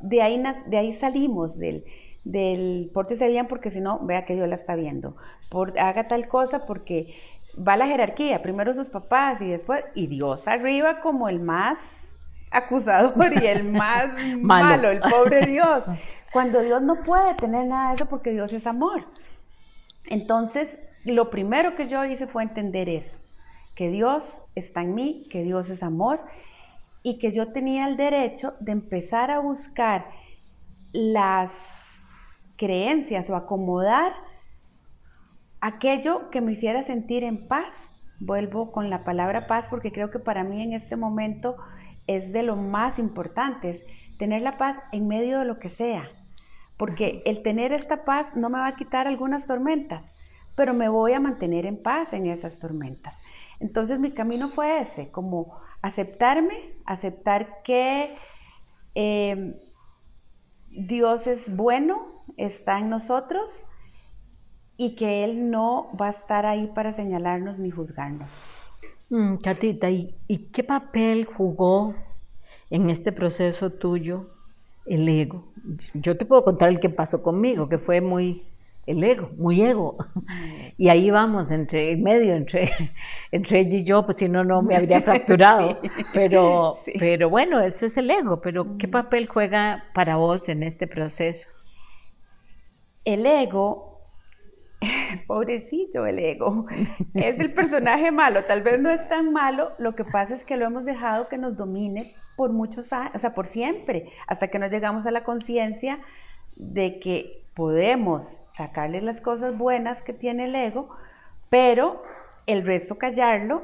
De 0.00 0.22
ahí, 0.22 0.42
de 0.66 0.76
ahí 0.76 0.92
salimos 0.92 1.58
del, 1.58 1.84
del 2.24 2.90
pórtese 2.92 3.28
bien 3.28 3.46
porque 3.46 3.70
si 3.70 3.80
no, 3.80 4.00
vea 4.00 4.24
que 4.24 4.34
Dios 4.34 4.48
la 4.48 4.54
está 4.54 4.74
viendo. 4.74 5.16
Por, 5.50 5.78
haga 5.78 6.08
tal 6.08 6.28
cosa 6.28 6.64
porque 6.64 7.14
va 7.56 7.76
la 7.76 7.86
jerarquía, 7.86 8.42
primero 8.42 8.74
sus 8.74 8.88
papás 8.88 9.40
y 9.40 9.48
después, 9.48 9.84
y 9.94 10.06
Dios 10.06 10.48
arriba 10.48 11.00
como 11.00 11.28
el 11.28 11.40
más 11.40 12.14
acusador 12.50 13.32
y 13.42 13.46
el 13.46 13.64
más 13.64 14.08
malo. 14.38 14.90
el 14.90 15.00
pobre 15.00 15.46
Dios. 15.46 15.84
Cuando 16.32 16.62
Dios 16.62 16.82
no 16.82 17.02
puede 17.02 17.34
tener 17.34 17.66
nada 17.66 17.90
de 17.90 17.96
eso 17.96 18.06
porque 18.06 18.30
Dios 18.30 18.52
es 18.52 18.66
amor. 18.66 19.06
Entonces, 20.06 20.78
lo 21.04 21.30
primero 21.30 21.76
que 21.76 21.86
yo 21.86 22.04
hice 22.04 22.26
fue 22.26 22.42
entender 22.42 22.88
eso, 22.88 23.20
que 23.74 23.90
Dios 23.90 24.44
está 24.54 24.82
en 24.82 24.94
mí, 24.94 25.26
que 25.30 25.42
Dios 25.42 25.70
es 25.70 25.82
amor 25.82 26.20
y 27.02 27.18
que 27.18 27.32
yo 27.32 27.52
tenía 27.52 27.86
el 27.86 27.96
derecho 27.96 28.54
de 28.60 28.72
empezar 28.72 29.30
a 29.30 29.40
buscar 29.40 30.06
las 30.92 32.02
creencias 32.56 33.28
o 33.30 33.36
acomodar 33.36 34.12
aquello 35.60 36.30
que 36.30 36.40
me 36.40 36.52
hiciera 36.52 36.82
sentir 36.82 37.24
en 37.24 37.48
paz. 37.48 37.90
Vuelvo 38.20 38.70
con 38.70 38.90
la 38.90 39.02
palabra 39.02 39.46
paz 39.46 39.66
porque 39.68 39.92
creo 39.92 40.10
que 40.10 40.18
para 40.18 40.44
mí 40.44 40.62
en 40.62 40.72
este 40.72 40.96
momento 40.96 41.56
es 42.06 42.32
de 42.32 42.42
lo 42.42 42.56
más 42.56 42.98
importante, 42.98 43.82
tener 44.18 44.42
la 44.42 44.56
paz 44.56 44.76
en 44.92 45.08
medio 45.08 45.40
de 45.40 45.44
lo 45.46 45.58
que 45.58 45.68
sea. 45.68 46.08
Porque 46.76 47.22
el 47.24 47.42
tener 47.42 47.72
esta 47.72 48.04
paz 48.04 48.36
no 48.36 48.50
me 48.50 48.58
va 48.58 48.66
a 48.66 48.76
quitar 48.76 49.06
algunas 49.06 49.46
tormentas, 49.46 50.14
pero 50.54 50.74
me 50.74 50.88
voy 50.88 51.12
a 51.12 51.20
mantener 51.20 51.66
en 51.66 51.82
paz 51.82 52.12
en 52.12 52.26
esas 52.26 52.58
tormentas. 52.58 53.20
Entonces 53.60 53.98
mi 53.98 54.10
camino 54.10 54.48
fue 54.48 54.80
ese, 54.80 55.10
como 55.10 55.58
aceptarme, 55.82 56.74
aceptar 56.86 57.62
que 57.62 58.16
eh, 58.94 59.60
Dios 60.70 61.26
es 61.26 61.54
bueno, 61.54 62.24
está 62.36 62.78
en 62.78 62.90
nosotros 62.90 63.62
y 64.76 64.96
que 64.96 65.24
Él 65.24 65.50
no 65.50 65.90
va 66.00 66.06
a 66.06 66.10
estar 66.10 66.46
ahí 66.46 66.70
para 66.74 66.92
señalarnos 66.92 67.58
ni 67.58 67.70
juzgarnos. 67.70 68.30
Mm, 69.10 69.36
Catita, 69.36 69.90
¿y, 69.90 70.16
qué 70.52 70.64
papel 70.64 71.24
jugó 71.26 71.94
en 72.70 72.90
este 72.90 73.12
proceso 73.12 73.70
tuyo 73.70 74.30
el 74.86 75.08
ego? 75.08 75.44
Yo 75.92 76.16
te 76.16 76.24
puedo 76.24 76.44
contar 76.44 76.70
el 76.70 76.80
que 76.80 76.90
pasó 76.90 77.22
conmigo, 77.22 77.68
que 77.68 77.78
fue 77.78 78.00
muy 78.00 78.42
el 78.86 79.02
ego, 79.02 79.30
muy 79.36 79.62
ego. 79.62 79.96
Y 80.76 80.88
ahí 80.88 81.10
vamos, 81.10 81.50
entre 81.50 81.96
medio, 81.96 82.34
entre, 82.34 82.70
entre 83.32 83.60
ella 83.60 83.76
y 83.76 83.84
yo, 83.84 84.04
pues 84.04 84.18
si 84.18 84.28
no, 84.28 84.44
no 84.44 84.62
me 84.62 84.76
habría 84.76 85.00
fracturado. 85.00 85.80
Pero, 86.12 86.74
pero 86.98 87.28
bueno, 87.28 87.60
eso 87.60 87.86
es 87.86 87.96
el 87.96 88.10
ego. 88.10 88.40
Pero 88.40 88.76
¿qué 88.78 88.88
papel 88.88 89.26
juega 89.26 89.84
para 89.94 90.16
vos 90.16 90.48
en 90.48 90.62
este 90.62 90.86
proceso? 90.86 91.48
El 93.04 93.26
ego 93.26 93.94
pobrecillo 95.26 96.06
el 96.06 96.18
ego, 96.18 96.66
es 97.14 97.38
el 97.40 97.52
personaje 97.52 98.10
malo, 98.10 98.44
tal 98.44 98.62
vez 98.62 98.80
no 98.80 98.90
es 98.90 99.08
tan 99.08 99.32
malo, 99.32 99.72
lo 99.78 99.94
que 99.94 100.04
pasa 100.04 100.34
es 100.34 100.44
que 100.44 100.56
lo 100.56 100.64
hemos 100.64 100.84
dejado 100.84 101.28
que 101.28 101.38
nos 101.38 101.56
domine 101.56 102.14
por 102.36 102.52
muchos 102.52 102.92
años, 102.92 103.12
o 103.14 103.18
sea, 103.18 103.34
por 103.34 103.46
siempre, 103.46 104.10
hasta 104.26 104.48
que 104.48 104.58
nos 104.58 104.70
llegamos 104.70 105.06
a 105.06 105.10
la 105.10 105.24
conciencia 105.24 106.00
de 106.56 106.98
que 106.98 107.43
podemos 107.54 108.40
sacarle 108.48 109.00
las 109.00 109.20
cosas 109.20 109.56
buenas 109.56 110.02
que 110.02 110.12
tiene 110.12 110.46
el 110.46 110.54
ego, 110.54 110.90
pero 111.50 112.02
el 112.46 112.66
resto 112.66 112.98
callarlo 112.98 113.62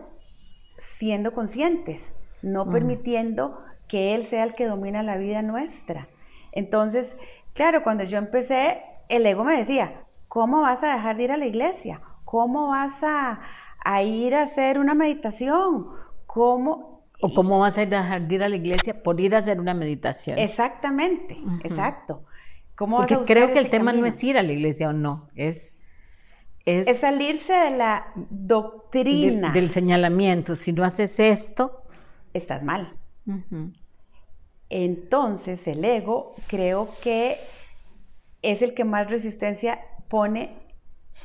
siendo 0.78 1.32
conscientes, 1.32 2.12
no 2.42 2.70
permitiendo 2.70 3.62
que 3.88 4.14
él 4.14 4.24
sea 4.24 4.44
el 4.44 4.54
que 4.54 4.66
domina 4.66 5.02
la 5.02 5.16
vida 5.16 5.42
nuestra. 5.42 6.08
Entonces, 6.52 7.16
claro, 7.52 7.82
cuando 7.82 8.04
yo 8.04 8.18
empecé, 8.18 8.82
el 9.08 9.26
ego 9.26 9.44
me 9.44 9.56
decía, 9.56 10.06
¿Cómo 10.30 10.60
vas 10.60 10.84
a 10.84 10.94
dejar 10.94 11.16
de 11.16 11.24
ir 11.24 11.32
a 11.32 11.36
la 11.36 11.46
iglesia? 11.46 12.00
¿Cómo 12.24 12.68
vas 12.68 13.02
a, 13.02 13.40
ir 14.04 14.36
a 14.36 14.42
hacer 14.42 14.78
una 14.78 14.94
meditación? 14.94 15.88
¿Cómo? 16.24 17.02
¿O 17.20 17.34
cómo 17.34 17.58
vas 17.58 17.76
a 17.76 17.84
dejar 17.84 18.28
de 18.28 18.36
ir 18.36 18.44
a 18.44 18.48
la 18.48 18.54
iglesia 18.54 19.02
por 19.02 19.20
ir 19.20 19.34
a 19.34 19.38
hacer 19.38 19.58
una 19.58 19.74
meditación? 19.74 20.38
Exactamente, 20.38 21.36
exacto. 21.64 22.22
¿Cómo 22.80 22.96
Porque 22.96 23.18
creo 23.26 23.52
que 23.52 23.58
el 23.58 23.68
tema 23.68 23.92
no 23.92 24.06
es 24.06 24.24
ir 24.24 24.38
a 24.38 24.42
la 24.42 24.52
iglesia 24.52 24.88
o 24.88 24.94
no, 24.94 25.28
es... 25.36 25.76
Es, 26.64 26.98
salirse 26.98 27.52
de 27.52 27.76
la 27.76 28.06
doctrina. 28.14 29.50
del 29.50 29.70
señalamiento. 29.70 30.56
Si 30.56 30.72
no 30.72 30.82
haces 30.82 31.20
esto... 31.20 31.82
Estás 32.32 32.62
mal. 32.62 32.96
Entonces 34.70 35.66
el 35.68 35.84
ego 35.84 36.34
creo 36.46 36.88
que 37.02 37.36
es 38.40 38.62
el 38.62 38.72
que 38.72 38.84
más 38.84 39.10
resistencia 39.10 39.80
pone 40.08 40.54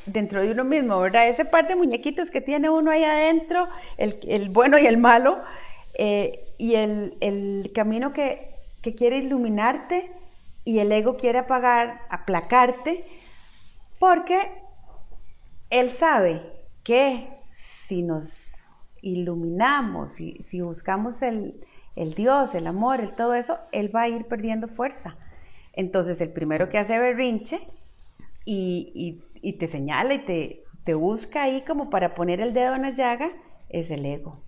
dentro 0.07 0.41
de 0.41 0.51
uno 0.51 0.65
mismo, 0.65 0.99
¿verdad? 0.99 1.29
Ese 1.29 1.45
par 1.45 1.69
de 1.69 1.77
muñequitos 1.77 2.31
que 2.31 2.41
tiene 2.41 2.69
uno 2.69 2.91
ahí 2.91 3.05
adentro, 3.05 3.69
el, 3.95 4.49
bueno 4.49 4.77
y 4.77 4.87
el 4.87 4.97
malo, 4.97 5.41
eh, 5.93 6.53
y 6.57 6.75
el, 6.75 7.71
camino 7.73 8.11
que, 8.11 8.51
quiere 8.97 9.19
iluminarte 9.19 10.11
y 10.65 10.79
el 10.79 10.91
ego 10.91 11.15
quiere 11.15 11.39
apagar, 11.39 12.01
aplacarte, 12.09 13.05
porque 13.99 14.39
él 15.69 15.91
sabe 15.91 16.41
que 16.83 17.29
si 17.51 18.01
nos 18.01 18.67
iluminamos, 19.01 20.19
y 20.19 20.41
si 20.41 20.61
buscamos 20.61 21.21
el, 21.21 21.63
el 21.95 22.15
Dios, 22.15 22.55
el 22.55 22.65
amor, 22.65 22.99
el 22.99 23.13
todo 23.13 23.35
eso, 23.35 23.59
él 23.71 23.95
va 23.95 24.01
a 24.01 24.09
ir 24.09 24.25
perdiendo 24.25 24.67
fuerza. 24.67 25.15
Entonces 25.73 26.19
el 26.19 26.31
primero 26.31 26.69
que 26.69 26.79
hace 26.79 26.97
berrinche 26.97 27.59
y, 28.43 29.21
te 29.59 29.67
señala 29.67 30.15
y 30.15 30.25
te, 30.25 30.63
te, 30.83 30.95
busca 30.95 31.43
ahí 31.43 31.61
como 31.61 31.89
para 31.89 32.15
poner 32.15 32.41
el 32.41 32.53
dedo 32.53 32.75
en 32.75 32.81
la 32.81 32.89
llaga, 32.89 33.31
es 33.69 33.91
el 33.91 34.05
ego, 34.05 34.41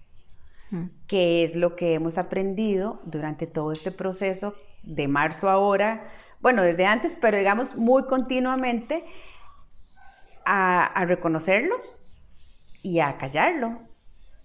que 1.08 1.44
es 1.44 1.56
lo 1.56 1.76
que 1.76 1.94
hemos 1.94 2.18
aprendido 2.18 3.02
durante 3.06 3.46
todo 3.46 3.72
este 3.72 3.92
proceso 3.92 4.56
de 4.84 5.08
marzo 5.08 5.50
ahora, 5.50 6.10
bueno, 6.40 6.62
desde 6.62 6.86
antes, 6.86 7.18
pero 7.20 7.38
digamos 7.38 7.76
muy 7.76 8.04
continuamente, 8.06 9.06
a, 10.46 11.04
reconocerlo 11.06 11.76
y 12.82 13.00
a 13.00 13.18
callarlo 13.18 13.82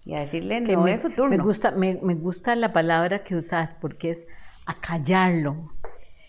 y 0.03 0.15
a 0.15 0.19
decirle, 0.19 0.59
no 0.59 0.85
es 0.87 1.01
su 1.01 1.11
turno. 1.11 1.37
Me 1.37 1.43
gusta, 1.43 1.71
me, 1.71 1.99
me 2.01 2.15
gusta 2.15 2.55
la 2.55 2.73
palabra 2.73 3.23
que 3.23 3.35
usas 3.35 3.75
porque 3.79 4.11
es 4.11 4.25
a 4.65 4.81
callarlo. 4.81 5.71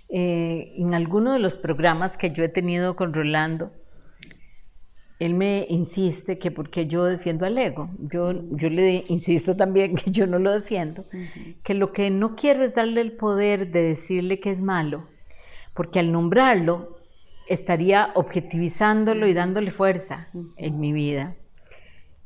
Eh, 0.09 0.75
en 0.77 0.95
alguno 0.95 1.33
de 1.33 1.41
los 1.41 1.57
programas 1.57 2.17
que 2.17 2.31
yo 2.31 2.45
he 2.45 2.49
tenido 2.49 2.95
con 2.95 3.13
Rolando, 3.13 3.73
él 5.19 5.35
me 5.35 5.67
insiste 5.69 6.39
que 6.39 6.51
porque 6.51 6.87
yo 6.87 7.05
defiendo 7.05 7.47
al 7.47 7.57
ego, 7.57 7.91
yo, 7.99 8.33
yo 8.51 8.69
le 8.69 9.05
insisto 9.09 9.57
también 9.57 9.95
que 9.97 10.11
yo 10.11 10.27
no 10.27 10.39
lo 10.39 10.53
defiendo, 10.53 11.05
que 11.63 11.75
lo 11.75 11.93
que 11.93 12.11
no 12.11 12.35
quiero 12.35 12.65
es 12.65 12.75
darle 12.75 13.01
el 13.01 13.13
poder 13.13 13.71
de 13.71 13.83
decirle 13.83 14.41
que 14.41 14.51
es 14.51 14.61
malo, 14.61 15.09
porque 15.75 16.01
al 16.01 16.11
nombrarlo 16.11 16.99
estaría 17.49 18.11
objetivizándolo 18.15 19.27
y 19.27 19.35
dándole 19.35 19.71
fuerza 19.71 20.29
en 20.57 20.81
mi 20.81 20.93
vida. 20.93 21.37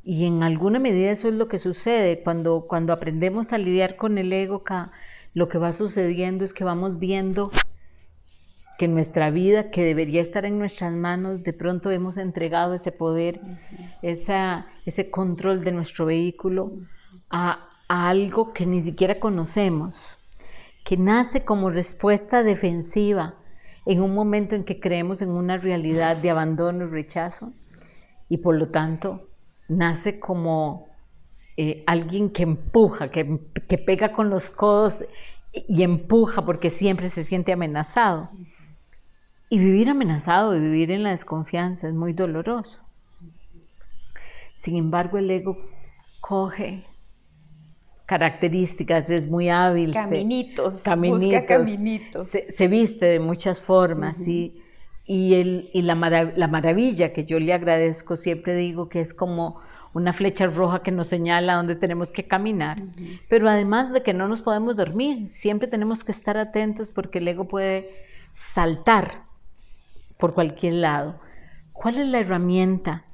y 0.03 0.25
en 0.25 0.41
alguna 0.41 0.79
medida 0.79 1.11
eso 1.11 1.27
es 1.27 1.35
lo 1.35 1.47
que 1.47 1.59
sucede. 1.59 2.23
Cuando, 2.23 2.65
cuando 2.67 2.93
aprendemos 2.93 3.53
a 3.53 3.59
lidiar 3.59 3.95
con 3.95 4.17
el 4.17 4.33
ego, 4.33 4.63
lo 5.33 5.49
que 5.49 5.57
va 5.59 5.71
sucediendo 5.73 6.43
es 6.43 6.53
que 6.53 6.63
vamos 6.63 6.97
viendo 6.97 7.51
que 8.79 8.87
nuestra 8.87 9.29
vida, 9.29 9.71
que 9.71 9.83
debería 9.83 10.21
estar 10.21 10.45
en 10.45 10.57
nuestras 10.57 10.93
manos, 10.93 11.43
de 11.43 11.51
pronto 11.51 11.91
hemos 11.91 12.15
entregado 12.15 12.73
ese 12.73 12.93
poder, 12.93 13.41
esa, 14.01 14.67
ese 14.85 15.11
control 15.11 15.65
de 15.65 15.73
nuestro 15.73 16.05
vehículo 16.05 16.71
a, 17.29 17.67
a 17.89 18.09
algo 18.09 18.53
que 18.53 18.65
ni 18.65 18.81
siquiera 18.81 19.19
conocemos, 19.19 20.17
que 20.85 20.95
nace 20.95 21.43
como 21.43 21.69
respuesta 21.69 22.41
defensiva 22.41 23.35
en 23.85 24.01
un 24.01 24.15
momento 24.15 24.55
en 24.55 24.63
que 24.63 24.79
creemos 24.79 25.21
en 25.21 25.31
una 25.31 25.57
realidad 25.57 26.15
de 26.15 26.29
abandono 26.29 26.85
y 26.85 26.89
rechazo 26.89 27.51
y 28.29 28.37
por 28.37 28.55
lo 28.55 28.69
tanto 28.69 29.27
nace 29.67 30.21
como 30.21 30.87
eh, 31.57 31.83
alguien 31.85 32.29
que 32.29 32.43
empuja, 32.43 33.11
que, 33.11 33.25
pega 33.85 34.13
con 34.13 34.29
los 34.29 34.51
codos 34.51 35.03
y 35.51 35.83
empuja 35.83 36.45
porque 36.45 36.69
siempre 36.69 37.09
se 37.09 37.25
siente 37.25 37.51
amenazado. 37.51 38.29
Y 39.49 39.57
vivir 39.57 39.89
amenazado 39.89 40.55
y 40.55 40.59
vivir 40.59 40.91
en 40.91 41.03
la 41.03 41.09
desconfianza 41.09 41.87
es 41.87 41.93
muy 41.95 42.13
doloroso. 42.13 42.79
Sin 44.55 44.75
embargo, 44.75 45.17
el 45.17 45.31
ego 45.31 45.57
coge 46.19 46.83
características, 48.05 49.09
es 49.09 49.27
muy 49.27 49.49
hábil. 49.49 49.93
Caminitos, 49.93 50.83
caminitos, 50.83 51.43
caminitos. 51.47 52.27
Se, 52.27 52.67
viste 52.67 53.05
de 53.05 53.19
muchas 53.19 53.59
formas 53.59 54.27
y, 54.27 54.61
y, 55.05 55.81
la, 55.81 55.95
la, 56.35 56.47
maravilla 56.47 57.13
que 57.13 57.25
yo 57.25 57.39
le 57.39 57.53
agradezco, 57.53 58.17
siempre 58.17 58.55
digo 58.55 58.89
que 58.89 58.99
es 58.99 59.13
como 59.13 59.61
una 59.93 60.11
flecha 60.11 60.47
roja 60.47 60.83
que 60.83 60.91
nos 60.91 61.07
señala 61.07 61.55
dónde 61.55 61.75
tenemos 61.75 62.11
que 62.11 62.27
caminar, 62.27 62.77
pero 63.27 63.47
además 63.47 63.93
de 63.93 64.03
que 64.03 64.13
no 64.13 64.27
nos 64.27 64.41
podemos 64.41 64.75
dormir, 64.75 65.29
siempre 65.29 65.67
tenemos 65.67 66.03
que 66.03 66.11
estar 66.11 66.37
atentos 66.37 66.91
porque 66.91 67.19
el 67.19 67.27
ego 67.27 67.47
puede 67.47 67.91
saltar 68.33 69.28
por 70.19 70.33
cualquier 70.33 70.73
lado. 70.73 71.19
¿Cuál 71.71 71.97
es 71.97 72.07
la 72.07 72.19
herramienta 72.19 73.05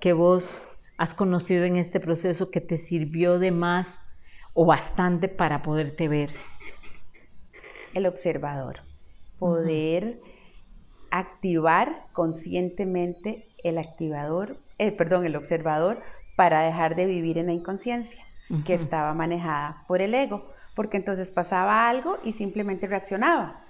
que 0.00 0.12
vos 0.12 0.60
has 0.96 1.12
conocido 1.12 1.64
en 1.64 1.76
este 1.76 1.98
proceso 1.98 2.50
que 2.50 2.60
te 2.60 2.78
sirvió 2.78 3.40
de 3.40 3.50
más 3.50 4.06
o 4.54 4.64
bastante 4.64 5.28
para 5.28 5.62
poderte 5.62 6.06
ver? 6.06 6.30
El 7.94 8.06
observador, 8.06 8.76
poder 9.40 10.20
activar 11.10 12.06
conscientemente 12.12 13.48
el 13.64 13.76
activador, 13.76 14.56
eh, 14.78 14.92
perdón, 14.92 15.26
el 15.26 15.34
observador 15.34 16.00
para 16.36 16.62
dejar 16.62 16.94
de 16.94 17.06
vivir 17.06 17.38
en 17.38 17.46
la 17.46 17.52
inconsciencia 17.52 18.24
que 18.64 18.74
estaba 18.74 19.14
manejada 19.14 19.84
por 19.88 20.00
el 20.00 20.14
ego, 20.14 20.46
porque 20.76 20.98
entonces 20.98 21.30
pasaba 21.30 21.88
algo 21.88 22.18
y 22.22 22.32
simplemente 22.32 22.86
reaccionaba, 22.86 23.64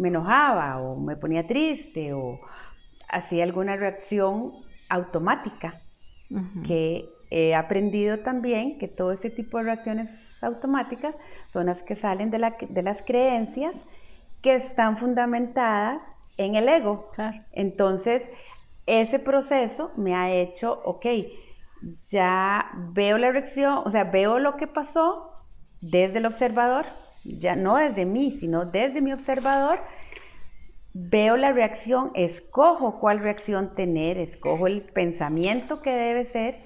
me 0.00 0.08
enojaba 0.08 0.80
o 0.80 0.96
me 0.96 1.16
ponía 1.16 1.46
triste 1.46 2.12
o 2.12 2.40
hacía 3.08 3.44
alguna 3.44 3.76
reacción 3.76 4.52
automática, 4.88 5.80
que 6.64 7.08
he 7.30 7.54
aprendido 7.54 8.20
también 8.20 8.78
que 8.78 8.88
todo 8.88 9.12
este 9.12 9.30
tipo 9.30 9.58
de 9.58 9.64
reacciones 9.64 10.10
automáticas 10.40 11.16
son 11.48 11.66
las 11.66 11.82
que 11.82 11.94
salen 11.94 12.30
de, 12.30 12.52
de 12.68 12.82
las 12.82 13.02
creencias 13.02 13.74
que 14.42 14.54
están 14.54 14.96
fundamentadas 14.96 16.02
en 16.36 16.54
el 16.54 16.68
ego. 16.68 17.10
Entonces, 17.52 18.30
ese 18.86 19.18
proceso 19.18 19.92
me 19.96 20.14
ha 20.14 20.30
hecho, 20.30 20.80
ok, 20.84 21.06
ya 22.10 22.70
veo 22.92 23.18
la 23.18 23.32
reacción, 23.32 23.82
o 23.84 23.90
sea, 23.90 24.04
veo 24.04 24.38
lo 24.38 24.56
que 24.56 24.66
pasó 24.66 25.30
desde 25.80 26.18
el 26.18 26.26
observador, 26.26 26.86
ya 27.24 27.56
no 27.56 27.76
desde 27.76 28.06
mí, 28.06 28.30
sino 28.30 28.64
desde 28.64 29.02
mi 29.02 29.12
observador, 29.12 29.80
veo 30.92 31.36
la 31.36 31.52
reacción, 31.52 32.10
escojo 32.14 32.98
cuál 32.98 33.20
reacción 33.20 33.74
tener, 33.74 34.18
escojo 34.18 34.66
el 34.66 34.82
pensamiento 34.82 35.82
que 35.82 35.92
debe 35.92 36.24
ser 36.24 36.58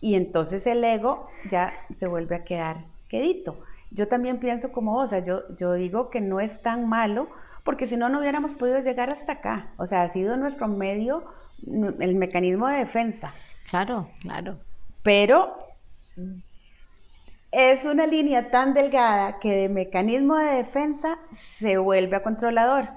y 0.00 0.16
entonces 0.16 0.66
el 0.66 0.84
ego 0.84 1.28
ya 1.48 1.72
se 1.92 2.06
vuelve 2.06 2.36
a 2.36 2.44
quedar 2.44 2.76
quedito. 3.08 3.58
Yo 3.90 4.08
también 4.08 4.38
pienso 4.38 4.72
como, 4.72 4.96
o 4.98 5.06
sea, 5.06 5.20
yo, 5.20 5.42
yo 5.56 5.74
digo 5.74 6.10
que 6.10 6.20
no 6.20 6.40
es 6.40 6.62
tan 6.62 6.88
malo 6.88 7.28
porque 7.62 7.86
si 7.86 7.96
no, 7.96 8.08
no 8.08 8.18
hubiéramos 8.18 8.54
podido 8.54 8.78
llegar 8.80 9.10
hasta 9.10 9.32
acá. 9.34 9.72
O 9.78 9.86
sea, 9.86 10.02
ha 10.02 10.08
sido 10.08 10.36
nuestro 10.36 10.68
medio, 10.68 11.24
el 11.66 12.14
mecanismo 12.16 12.68
de 12.68 12.78
defensa. 12.78 13.32
Claro, 13.70 14.10
claro. 14.20 14.58
Pero 15.02 15.56
es 17.54 17.84
una 17.84 18.06
línea 18.06 18.50
tan 18.50 18.74
delgada 18.74 19.38
que 19.38 19.54
de 19.54 19.68
mecanismo 19.68 20.36
de 20.36 20.56
defensa 20.56 21.18
se 21.30 21.78
vuelve 21.78 22.16
a 22.16 22.22
controlador. 22.22 22.88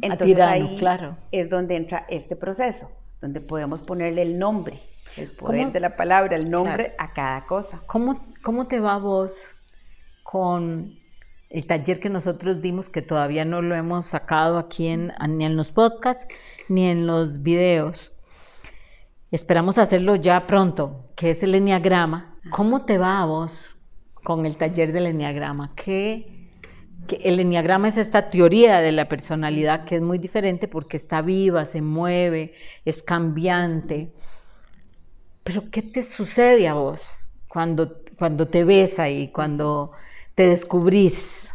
Entonces 0.00 0.40
ahí 0.40 0.76
claro. 0.78 1.18
es 1.30 1.50
donde 1.50 1.76
entra 1.76 2.06
este 2.08 2.34
proceso, 2.34 2.90
donde 3.20 3.42
podemos 3.42 3.82
ponerle 3.82 4.22
el 4.22 4.38
nombre, 4.38 4.80
el 5.18 5.30
poder 5.30 5.72
de 5.72 5.80
la 5.80 5.94
palabra, 5.94 6.36
el 6.36 6.50
nombre 6.50 6.94
a 6.98 7.12
cada 7.12 7.44
cosa. 7.44 7.82
¿Cómo, 7.86 8.24
¿Cómo 8.42 8.66
te 8.66 8.80
va 8.80 8.96
vos 8.96 9.54
con 10.22 10.98
el 11.50 11.66
taller 11.66 12.00
que 12.00 12.08
nosotros 12.08 12.62
dimos, 12.62 12.88
que 12.88 13.02
todavía 13.02 13.44
no 13.44 13.60
lo 13.60 13.74
hemos 13.74 14.06
sacado 14.06 14.56
aquí 14.56 14.86
en, 14.86 15.12
ni 15.28 15.44
en 15.44 15.54
los 15.54 15.70
podcasts 15.70 16.26
ni 16.70 16.86
en 16.86 17.06
los 17.06 17.42
videos. 17.42 18.12
Esperamos 19.30 19.76
hacerlo 19.76 20.16
ya 20.16 20.46
pronto, 20.46 21.10
que 21.14 21.28
es 21.28 21.42
el 21.42 21.54
Enneagrama. 21.54 22.38
¿Cómo 22.50 22.86
te 22.86 22.96
va 22.96 23.20
a 23.20 23.26
vos 23.26 23.81
con 24.22 24.46
el 24.46 24.56
taller 24.56 24.92
del 24.92 25.06
Enneagrama? 25.06 25.74
¿Qué, 25.74 26.42
el 27.08 27.40
Enneagrama 27.40 27.88
es 27.88 27.96
esta 27.96 28.28
teoría 28.30 28.80
de 28.80 28.92
la 28.92 29.08
personalidad 29.08 29.84
que 29.84 29.96
es 29.96 30.02
muy 30.02 30.18
diferente 30.18 30.68
porque 30.68 30.96
está 30.96 31.22
viva, 31.22 31.66
se 31.66 31.82
mueve, 31.82 32.54
es 32.84 33.02
cambiante. 33.02 34.12
Pero 35.44 35.70
¿qué 35.70 35.82
te 35.82 36.02
sucede 36.02 36.68
a 36.68 36.74
vos 36.74 37.32
cuando, 37.48 38.02
cuando 38.18 38.48
te 38.48 38.64
ves 38.64 38.98
ahí, 38.98 39.28
cuando 39.28 39.92
te 40.34 40.48
descubrís? 40.48 41.48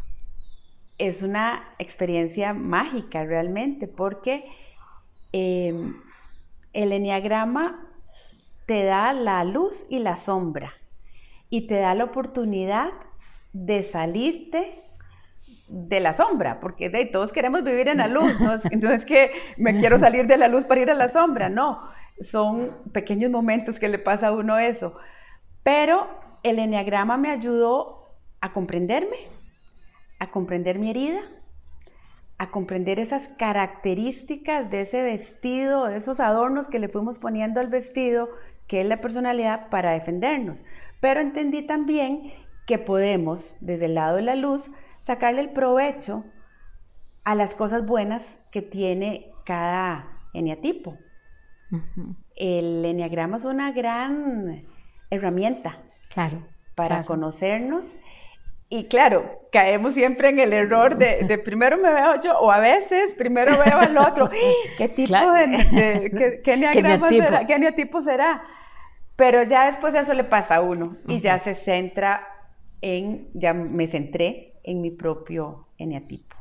Es 0.97 1.23
una 1.23 1.69
experiencia 1.80 2.53
mágica 2.53 3.23
realmente, 3.23 3.88
porque 3.88 4.45
em, 5.32 5.95
el 6.73 6.91
enneagrama 6.91 7.88
te 8.65 8.84
da 8.84 9.13
la 9.13 9.43
luz 9.43 9.86
y 9.89 9.99
la 9.99 10.15
sombra 10.15 10.73
y 11.50 11.68
te 11.68 11.76
da 11.76 11.96
la 11.96 12.06
oportunidad 12.06 12.90
de 13.54 13.84
salirte 13.84 14.84
de 15.68 16.00
la 16.00 16.14
sombra, 16.14 16.60
porque 16.60 16.90
todos 17.12 17.34
queremos 17.34 17.64
vivir 17.64 17.90
en 17.90 17.98
la 17.98 18.08
luz, 18.08 18.40
¿no? 18.40 18.54
Entonces 18.72 19.06
que 19.06 19.32
me 19.58 19.78
quiero 19.78 20.00
salir 20.00 20.28
de 20.28 20.38
la 20.38 20.48
luz 20.48 20.66
para 20.66 20.82
ir 20.82 20.92
a 20.92 20.96
la 20.96 21.10
sombra, 21.10 21.50
no, 21.50 21.82
son 22.22 22.72
pequeños 22.94 23.32
momentos 23.32 23.80
que 23.80 23.90
le 23.90 24.00
pasa 24.00 24.28
a 24.28 24.32
uno 24.32 24.58
eso. 24.58 24.94
Pero 25.64 26.08
el 26.44 26.60
enneagrama 26.60 27.18
me 27.18 27.30
ayudó 27.30 28.16
a 28.40 28.54
comprenderme, 28.54 29.18
a 30.20 30.32
comprender 30.32 30.80
mi 30.80 30.90
herida, 30.90 31.20
a 32.38 32.52
comprender 32.52 33.00
esas 33.00 33.30
características 33.30 34.70
de 34.70 34.82
ese 34.82 35.02
vestido, 35.02 35.86
de 35.86 35.98
esos 35.98 36.20
adornos 36.20 36.68
que 36.68 36.80
le 36.80 36.88
fuimos 36.88 37.18
poniendo 37.18 37.60
al 37.60 37.68
vestido, 37.68 38.30
que 38.68 38.82
es 38.82 38.88
la 38.88 39.02
personalidad 39.02 39.70
para 39.70 39.92
defendernos. 39.92 40.64
Pero 41.00 41.20
entendí 41.20 41.62
también 41.62 42.32
que 42.66 42.78
podemos, 42.78 43.56
desde 43.62 43.86
el 43.86 43.96
lado 43.96 44.18
de 44.18 44.24
la 44.24 44.36
luz, 44.36 44.72
sacarle 45.02 45.42
el 45.42 45.52
provecho 45.52 46.26
a 47.24 47.36
las 47.36 47.56
cosas 47.56 47.86
buenas 47.86 48.40
que 48.52 48.62
tiene 48.62 49.32
cada 49.46 50.20
eneatipo. 50.34 50.98
El 52.36 52.86
eneagrama 52.86 53.38
es 53.38 53.46
una 53.46 53.72
gran 53.72 54.66
herramienta 55.10 55.84
claro, 56.10 56.48
para 56.76 57.04
conocernos 57.04 57.98
y 58.70 58.86
claro, 58.86 59.48
caemos 59.52 59.94
siempre 59.94 60.28
en 60.30 60.40
el 60.40 60.52
error 60.52 60.98
de, 60.98 61.38
primero 61.38 61.78
me 61.78 61.90
veo 61.90 62.20
yo, 62.22 62.38
o 62.40 62.52
a 62.52 62.60
veces 62.60 63.14
primero 63.14 63.58
veo 63.58 63.78
al 63.78 63.98
otro. 63.98 64.30
¿Qué 64.78 64.90
tipo 64.90 65.32
de, 65.32 66.42
qué, 66.44 66.58
será? 67.10 67.46
¿Qué 67.46 67.58
neatipo 67.58 68.02
será? 68.02 68.44
Pero 69.17 69.43
ya 69.43 69.65
después 69.65 69.91
de 69.91 69.99
eso 69.99 70.13
le 70.13 70.23
pasa 70.23 70.58
a 70.58 70.62
uno 70.62 70.95
y 71.08 71.19
ya 71.19 71.39
se 71.39 71.56
centra 71.56 72.25
en, 72.82 73.30
ya 73.34 73.53
me 73.53 73.88
centré 73.88 74.53
en 74.63 74.82
mi 74.82 74.91
propio 74.91 75.67
eneatipo. 75.77 76.36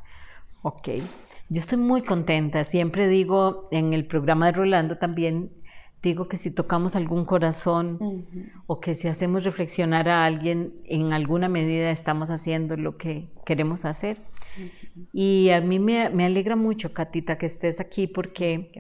Ok, 0.62 0.88
yo 1.48 1.60
estoy 1.60 1.78
muy 1.78 2.02
contenta. 2.02 2.62
Siempre 2.64 3.08
digo 3.08 3.68
en 3.72 3.94
el 3.94 4.06
programa 4.06 4.46
de 4.46 4.52
Rolando 4.52 4.98
también 4.98 5.50
digo 6.02 6.28
que 6.28 6.36
si 6.36 6.50
tocamos 6.50 6.94
algún 6.94 7.24
corazón 7.24 8.26
o 8.66 8.78
que 8.78 8.94
si 8.94 9.08
hacemos 9.08 9.44
reflexionar 9.44 10.08
a 10.08 10.24
alguien, 10.24 10.74
en 10.84 11.12
alguna 11.12 11.48
medida 11.48 11.90
estamos 11.90 12.30
haciendo 12.30 12.76
lo 12.76 12.96
que 12.96 13.28
queremos 13.44 13.84
hacer. 13.84 14.20
Y 15.12 15.50
a 15.50 15.60
mí 15.60 15.78
me, 15.78 16.04
alegra 16.04 16.54
mucho, 16.56 16.92
Catita, 16.92 17.38
que 17.38 17.46
estés 17.46 17.80
aquí 17.80 18.06
porque 18.06 18.70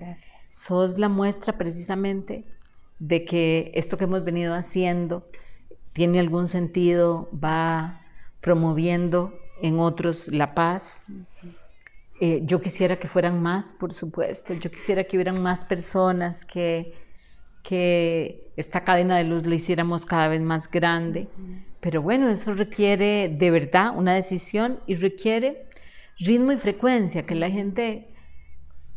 sos 0.50 0.98
la 0.98 1.08
muestra 1.08 1.58
precisamente 1.58 2.44
de 2.98 3.24
que 3.24 3.70
esto 3.74 3.96
que 3.96 4.04
hemos 4.04 4.24
venido 4.24 4.54
haciendo 4.54 5.28
tiene 5.92 6.20
algún 6.20 6.48
sentido, 6.48 7.28
va 7.32 8.00
promoviendo 8.40 9.38
en 9.62 9.78
otros 9.78 10.28
la 10.28 10.54
paz. 10.54 11.06
Eh, 12.20 12.42
yo 12.44 12.60
quisiera 12.60 12.96
que 12.96 13.08
fueran 13.08 13.42
más, 13.42 13.72
por 13.72 13.92
supuesto. 13.92 14.54
Yo 14.54 14.70
quisiera 14.70 15.04
que 15.04 15.16
hubieran 15.16 15.42
más 15.42 15.64
personas 15.64 16.44
que, 16.44 16.94
que 17.62 18.52
esta 18.56 18.84
cadena 18.84 19.16
de 19.16 19.24
luz 19.24 19.46
la 19.46 19.54
hiciéramos 19.54 20.04
cada 20.04 20.28
vez 20.28 20.40
más 20.40 20.70
grande. 20.70 21.28
Pero 21.80 22.02
bueno, 22.02 22.28
eso 22.30 22.54
requiere 22.54 23.28
de 23.28 23.50
verdad 23.50 23.92
una 23.96 24.14
decisión 24.14 24.80
y 24.86 24.96
requiere 24.96 25.66
ritmo 26.18 26.52
y 26.52 26.56
frecuencia, 26.56 27.26
que 27.26 27.34
la 27.34 27.50
gente 27.50 28.08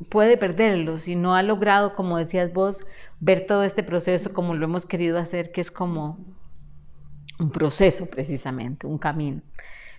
puede 0.09 0.38
perderlo 0.38 0.99
si 0.99 1.15
no 1.15 1.35
ha 1.35 1.43
logrado, 1.43 1.93
como 1.93 2.17
decías 2.17 2.53
vos, 2.53 2.85
ver 3.19 3.45
todo 3.45 3.63
este 3.63 3.84
proceso 3.84 4.34
como 4.34 4.55
lo 4.55 4.65
hemos 4.65 4.86
querido 4.86 5.17
hacer, 5.17 5.51
que 5.51 5.62
es 5.62 5.71
como 5.71 6.17
un 7.39 7.51
proceso 7.51 8.10
precisamente, 8.10 8.88
un 8.88 8.97
camino. 8.97 9.41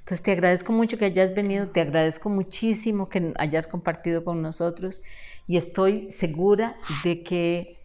Entonces 0.00 0.22
te 0.22 0.32
agradezco 0.32 0.72
mucho 0.72 0.98
que 0.98 1.04
hayas 1.04 1.34
venido, 1.34 1.68
te 1.68 1.80
agradezco 1.80 2.30
muchísimo 2.30 3.08
que 3.08 3.32
hayas 3.38 3.66
compartido 3.66 4.24
con 4.24 4.42
nosotros 4.42 5.02
y 5.46 5.56
estoy 5.56 6.10
segura 6.10 6.76
de 7.04 7.22
que 7.22 7.78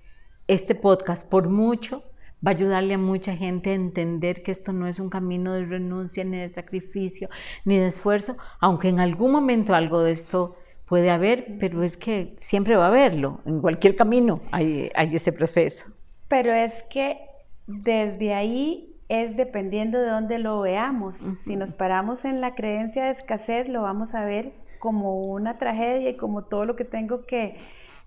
este 0.47 0.75
podcast, 0.75 1.29
por 1.29 1.49
mucho, 1.49 2.03
va 2.45 2.51
a 2.51 2.53
ayudarle 2.55 2.93
a 2.93 2.97
mucha 2.97 3.35
gente 3.35 3.71
a 3.71 3.73
entender 3.73 4.43
que 4.43 4.51
esto 4.51 4.71
no 4.71 4.87
es 4.87 4.99
un 4.99 5.09
camino 5.09 5.53
de 5.53 5.65
renuncia, 5.65 6.23
ni 6.23 6.37
de 6.37 6.49
sacrificio, 6.49 7.29
ni 7.63 7.77
de 7.77 7.87
esfuerzo, 7.87 8.37
aunque 8.59 8.89
en 8.89 8.99
algún 8.99 9.31
momento 9.31 9.73
algo 9.73 10.01
de 10.01 10.11
esto 10.11 10.55
puede 10.87 11.09
haber, 11.09 11.57
pero 11.59 11.83
es 11.83 11.97
que 11.97 12.35
siempre 12.37 12.75
va 12.75 12.85
a 12.85 12.89
haberlo, 12.89 13.41
en 13.45 13.61
cualquier 13.61 13.95
camino 13.95 14.41
hay, 14.51 14.91
hay 14.95 15.15
ese 15.15 15.31
proceso. 15.31 15.87
Pero 16.27 16.51
es 16.51 16.83
que 16.83 17.19
desde 17.67 18.33
ahí 18.33 18.95
es 19.09 19.35
dependiendo 19.35 19.99
de 19.99 20.09
dónde 20.09 20.39
lo 20.39 20.61
veamos. 20.61 21.15
Si 21.43 21.55
nos 21.55 21.73
paramos 21.73 22.25
en 22.25 22.41
la 22.41 22.55
creencia 22.55 23.05
de 23.05 23.11
escasez, 23.11 23.69
lo 23.69 23.83
vamos 23.83 24.15
a 24.15 24.25
ver 24.25 24.53
como 24.79 25.25
una 25.27 25.57
tragedia 25.57 26.09
y 26.09 26.17
como 26.17 26.45
todo 26.45 26.65
lo 26.65 26.75
que 26.75 26.85
tengo 26.85 27.25
que 27.25 27.57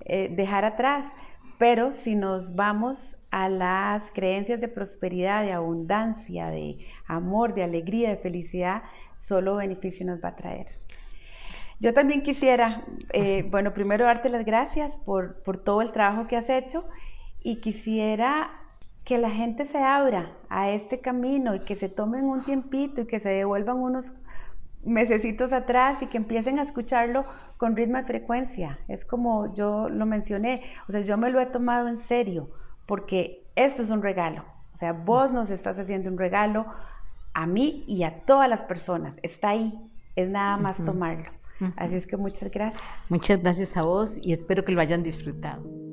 eh, 0.00 0.28
dejar 0.34 0.64
atrás. 0.64 1.06
Pero 1.58 1.90
si 1.90 2.14
nos 2.14 2.54
vamos 2.54 3.16
a 3.30 3.48
las 3.48 4.10
creencias 4.12 4.60
de 4.60 4.68
prosperidad, 4.68 5.42
de 5.44 5.52
abundancia, 5.52 6.50
de 6.50 6.78
amor, 7.06 7.54
de 7.54 7.64
alegría, 7.64 8.10
de 8.10 8.16
felicidad, 8.16 8.82
solo 9.18 9.56
beneficio 9.56 10.06
nos 10.06 10.22
va 10.22 10.30
a 10.30 10.36
traer. 10.36 10.66
Yo 11.80 11.94
también 11.94 12.22
quisiera, 12.22 12.84
eh, 13.12 13.46
bueno, 13.50 13.72
primero 13.72 14.04
darte 14.04 14.28
las 14.28 14.44
gracias 14.44 14.98
por, 14.98 15.42
por 15.42 15.58
todo 15.58 15.80
el 15.80 15.92
trabajo 15.92 16.26
que 16.26 16.36
has 16.36 16.50
hecho 16.50 16.84
y 17.42 17.60
quisiera 17.60 18.50
que 19.04 19.16
la 19.16 19.30
gente 19.30 19.64
se 19.64 19.78
abra 19.78 20.36
a 20.50 20.70
este 20.70 21.00
camino 21.00 21.54
y 21.54 21.60
que 21.60 21.76
se 21.76 21.88
tomen 21.88 22.24
un 22.24 22.44
tiempito 22.44 23.02
y 23.02 23.06
que 23.06 23.20
se 23.20 23.30
devuelvan 23.30 23.76
unos 23.78 24.12
mesecitos 24.84 25.52
atrás 25.52 26.02
y 26.02 26.06
que 26.06 26.18
empiecen 26.18 26.58
a 26.58 26.62
escucharlo 26.62 27.24
con 27.56 27.76
ritmo 27.76 27.98
y 27.98 28.04
frecuencia. 28.04 28.80
Es 28.88 29.04
como 29.04 29.54
yo 29.54 29.88
lo 29.88 30.04
mencioné, 30.04 30.62
o 30.88 30.92
sea, 30.92 31.00
yo 31.00 31.16
me 31.16 31.30
lo 31.30 31.40
he 31.40 31.46
tomado 31.46 31.88
en 31.88 31.98
serio 31.98 32.50
porque 32.86 33.50
esto 33.56 33.82
es 33.82 33.90
un 33.90 34.02
regalo. 34.02 34.44
O 34.74 34.76
sea, 34.76 34.92
vos 34.92 35.32
nos 35.32 35.50
estás 35.50 35.78
haciendo 35.78 36.10
un 36.10 36.18
regalo 36.18 36.66
a 37.34 37.46
mí 37.46 37.84
y 37.86 38.02
a 38.02 38.24
todas 38.24 38.48
las 38.48 38.62
personas. 38.62 39.16
Está 39.22 39.50
ahí, 39.50 39.90
es 40.16 40.28
nada 40.28 40.56
más 40.56 40.84
tomarlo. 40.84 41.37
Así 41.76 41.96
es 41.96 42.06
que 42.06 42.16
muchas 42.16 42.50
gracias. 42.50 42.84
Muchas 43.08 43.40
gracias 43.42 43.76
a 43.76 43.82
vos 43.82 44.18
y 44.22 44.32
espero 44.32 44.64
que 44.64 44.72
lo 44.72 44.80
hayan 44.80 45.02
disfrutado. 45.02 45.87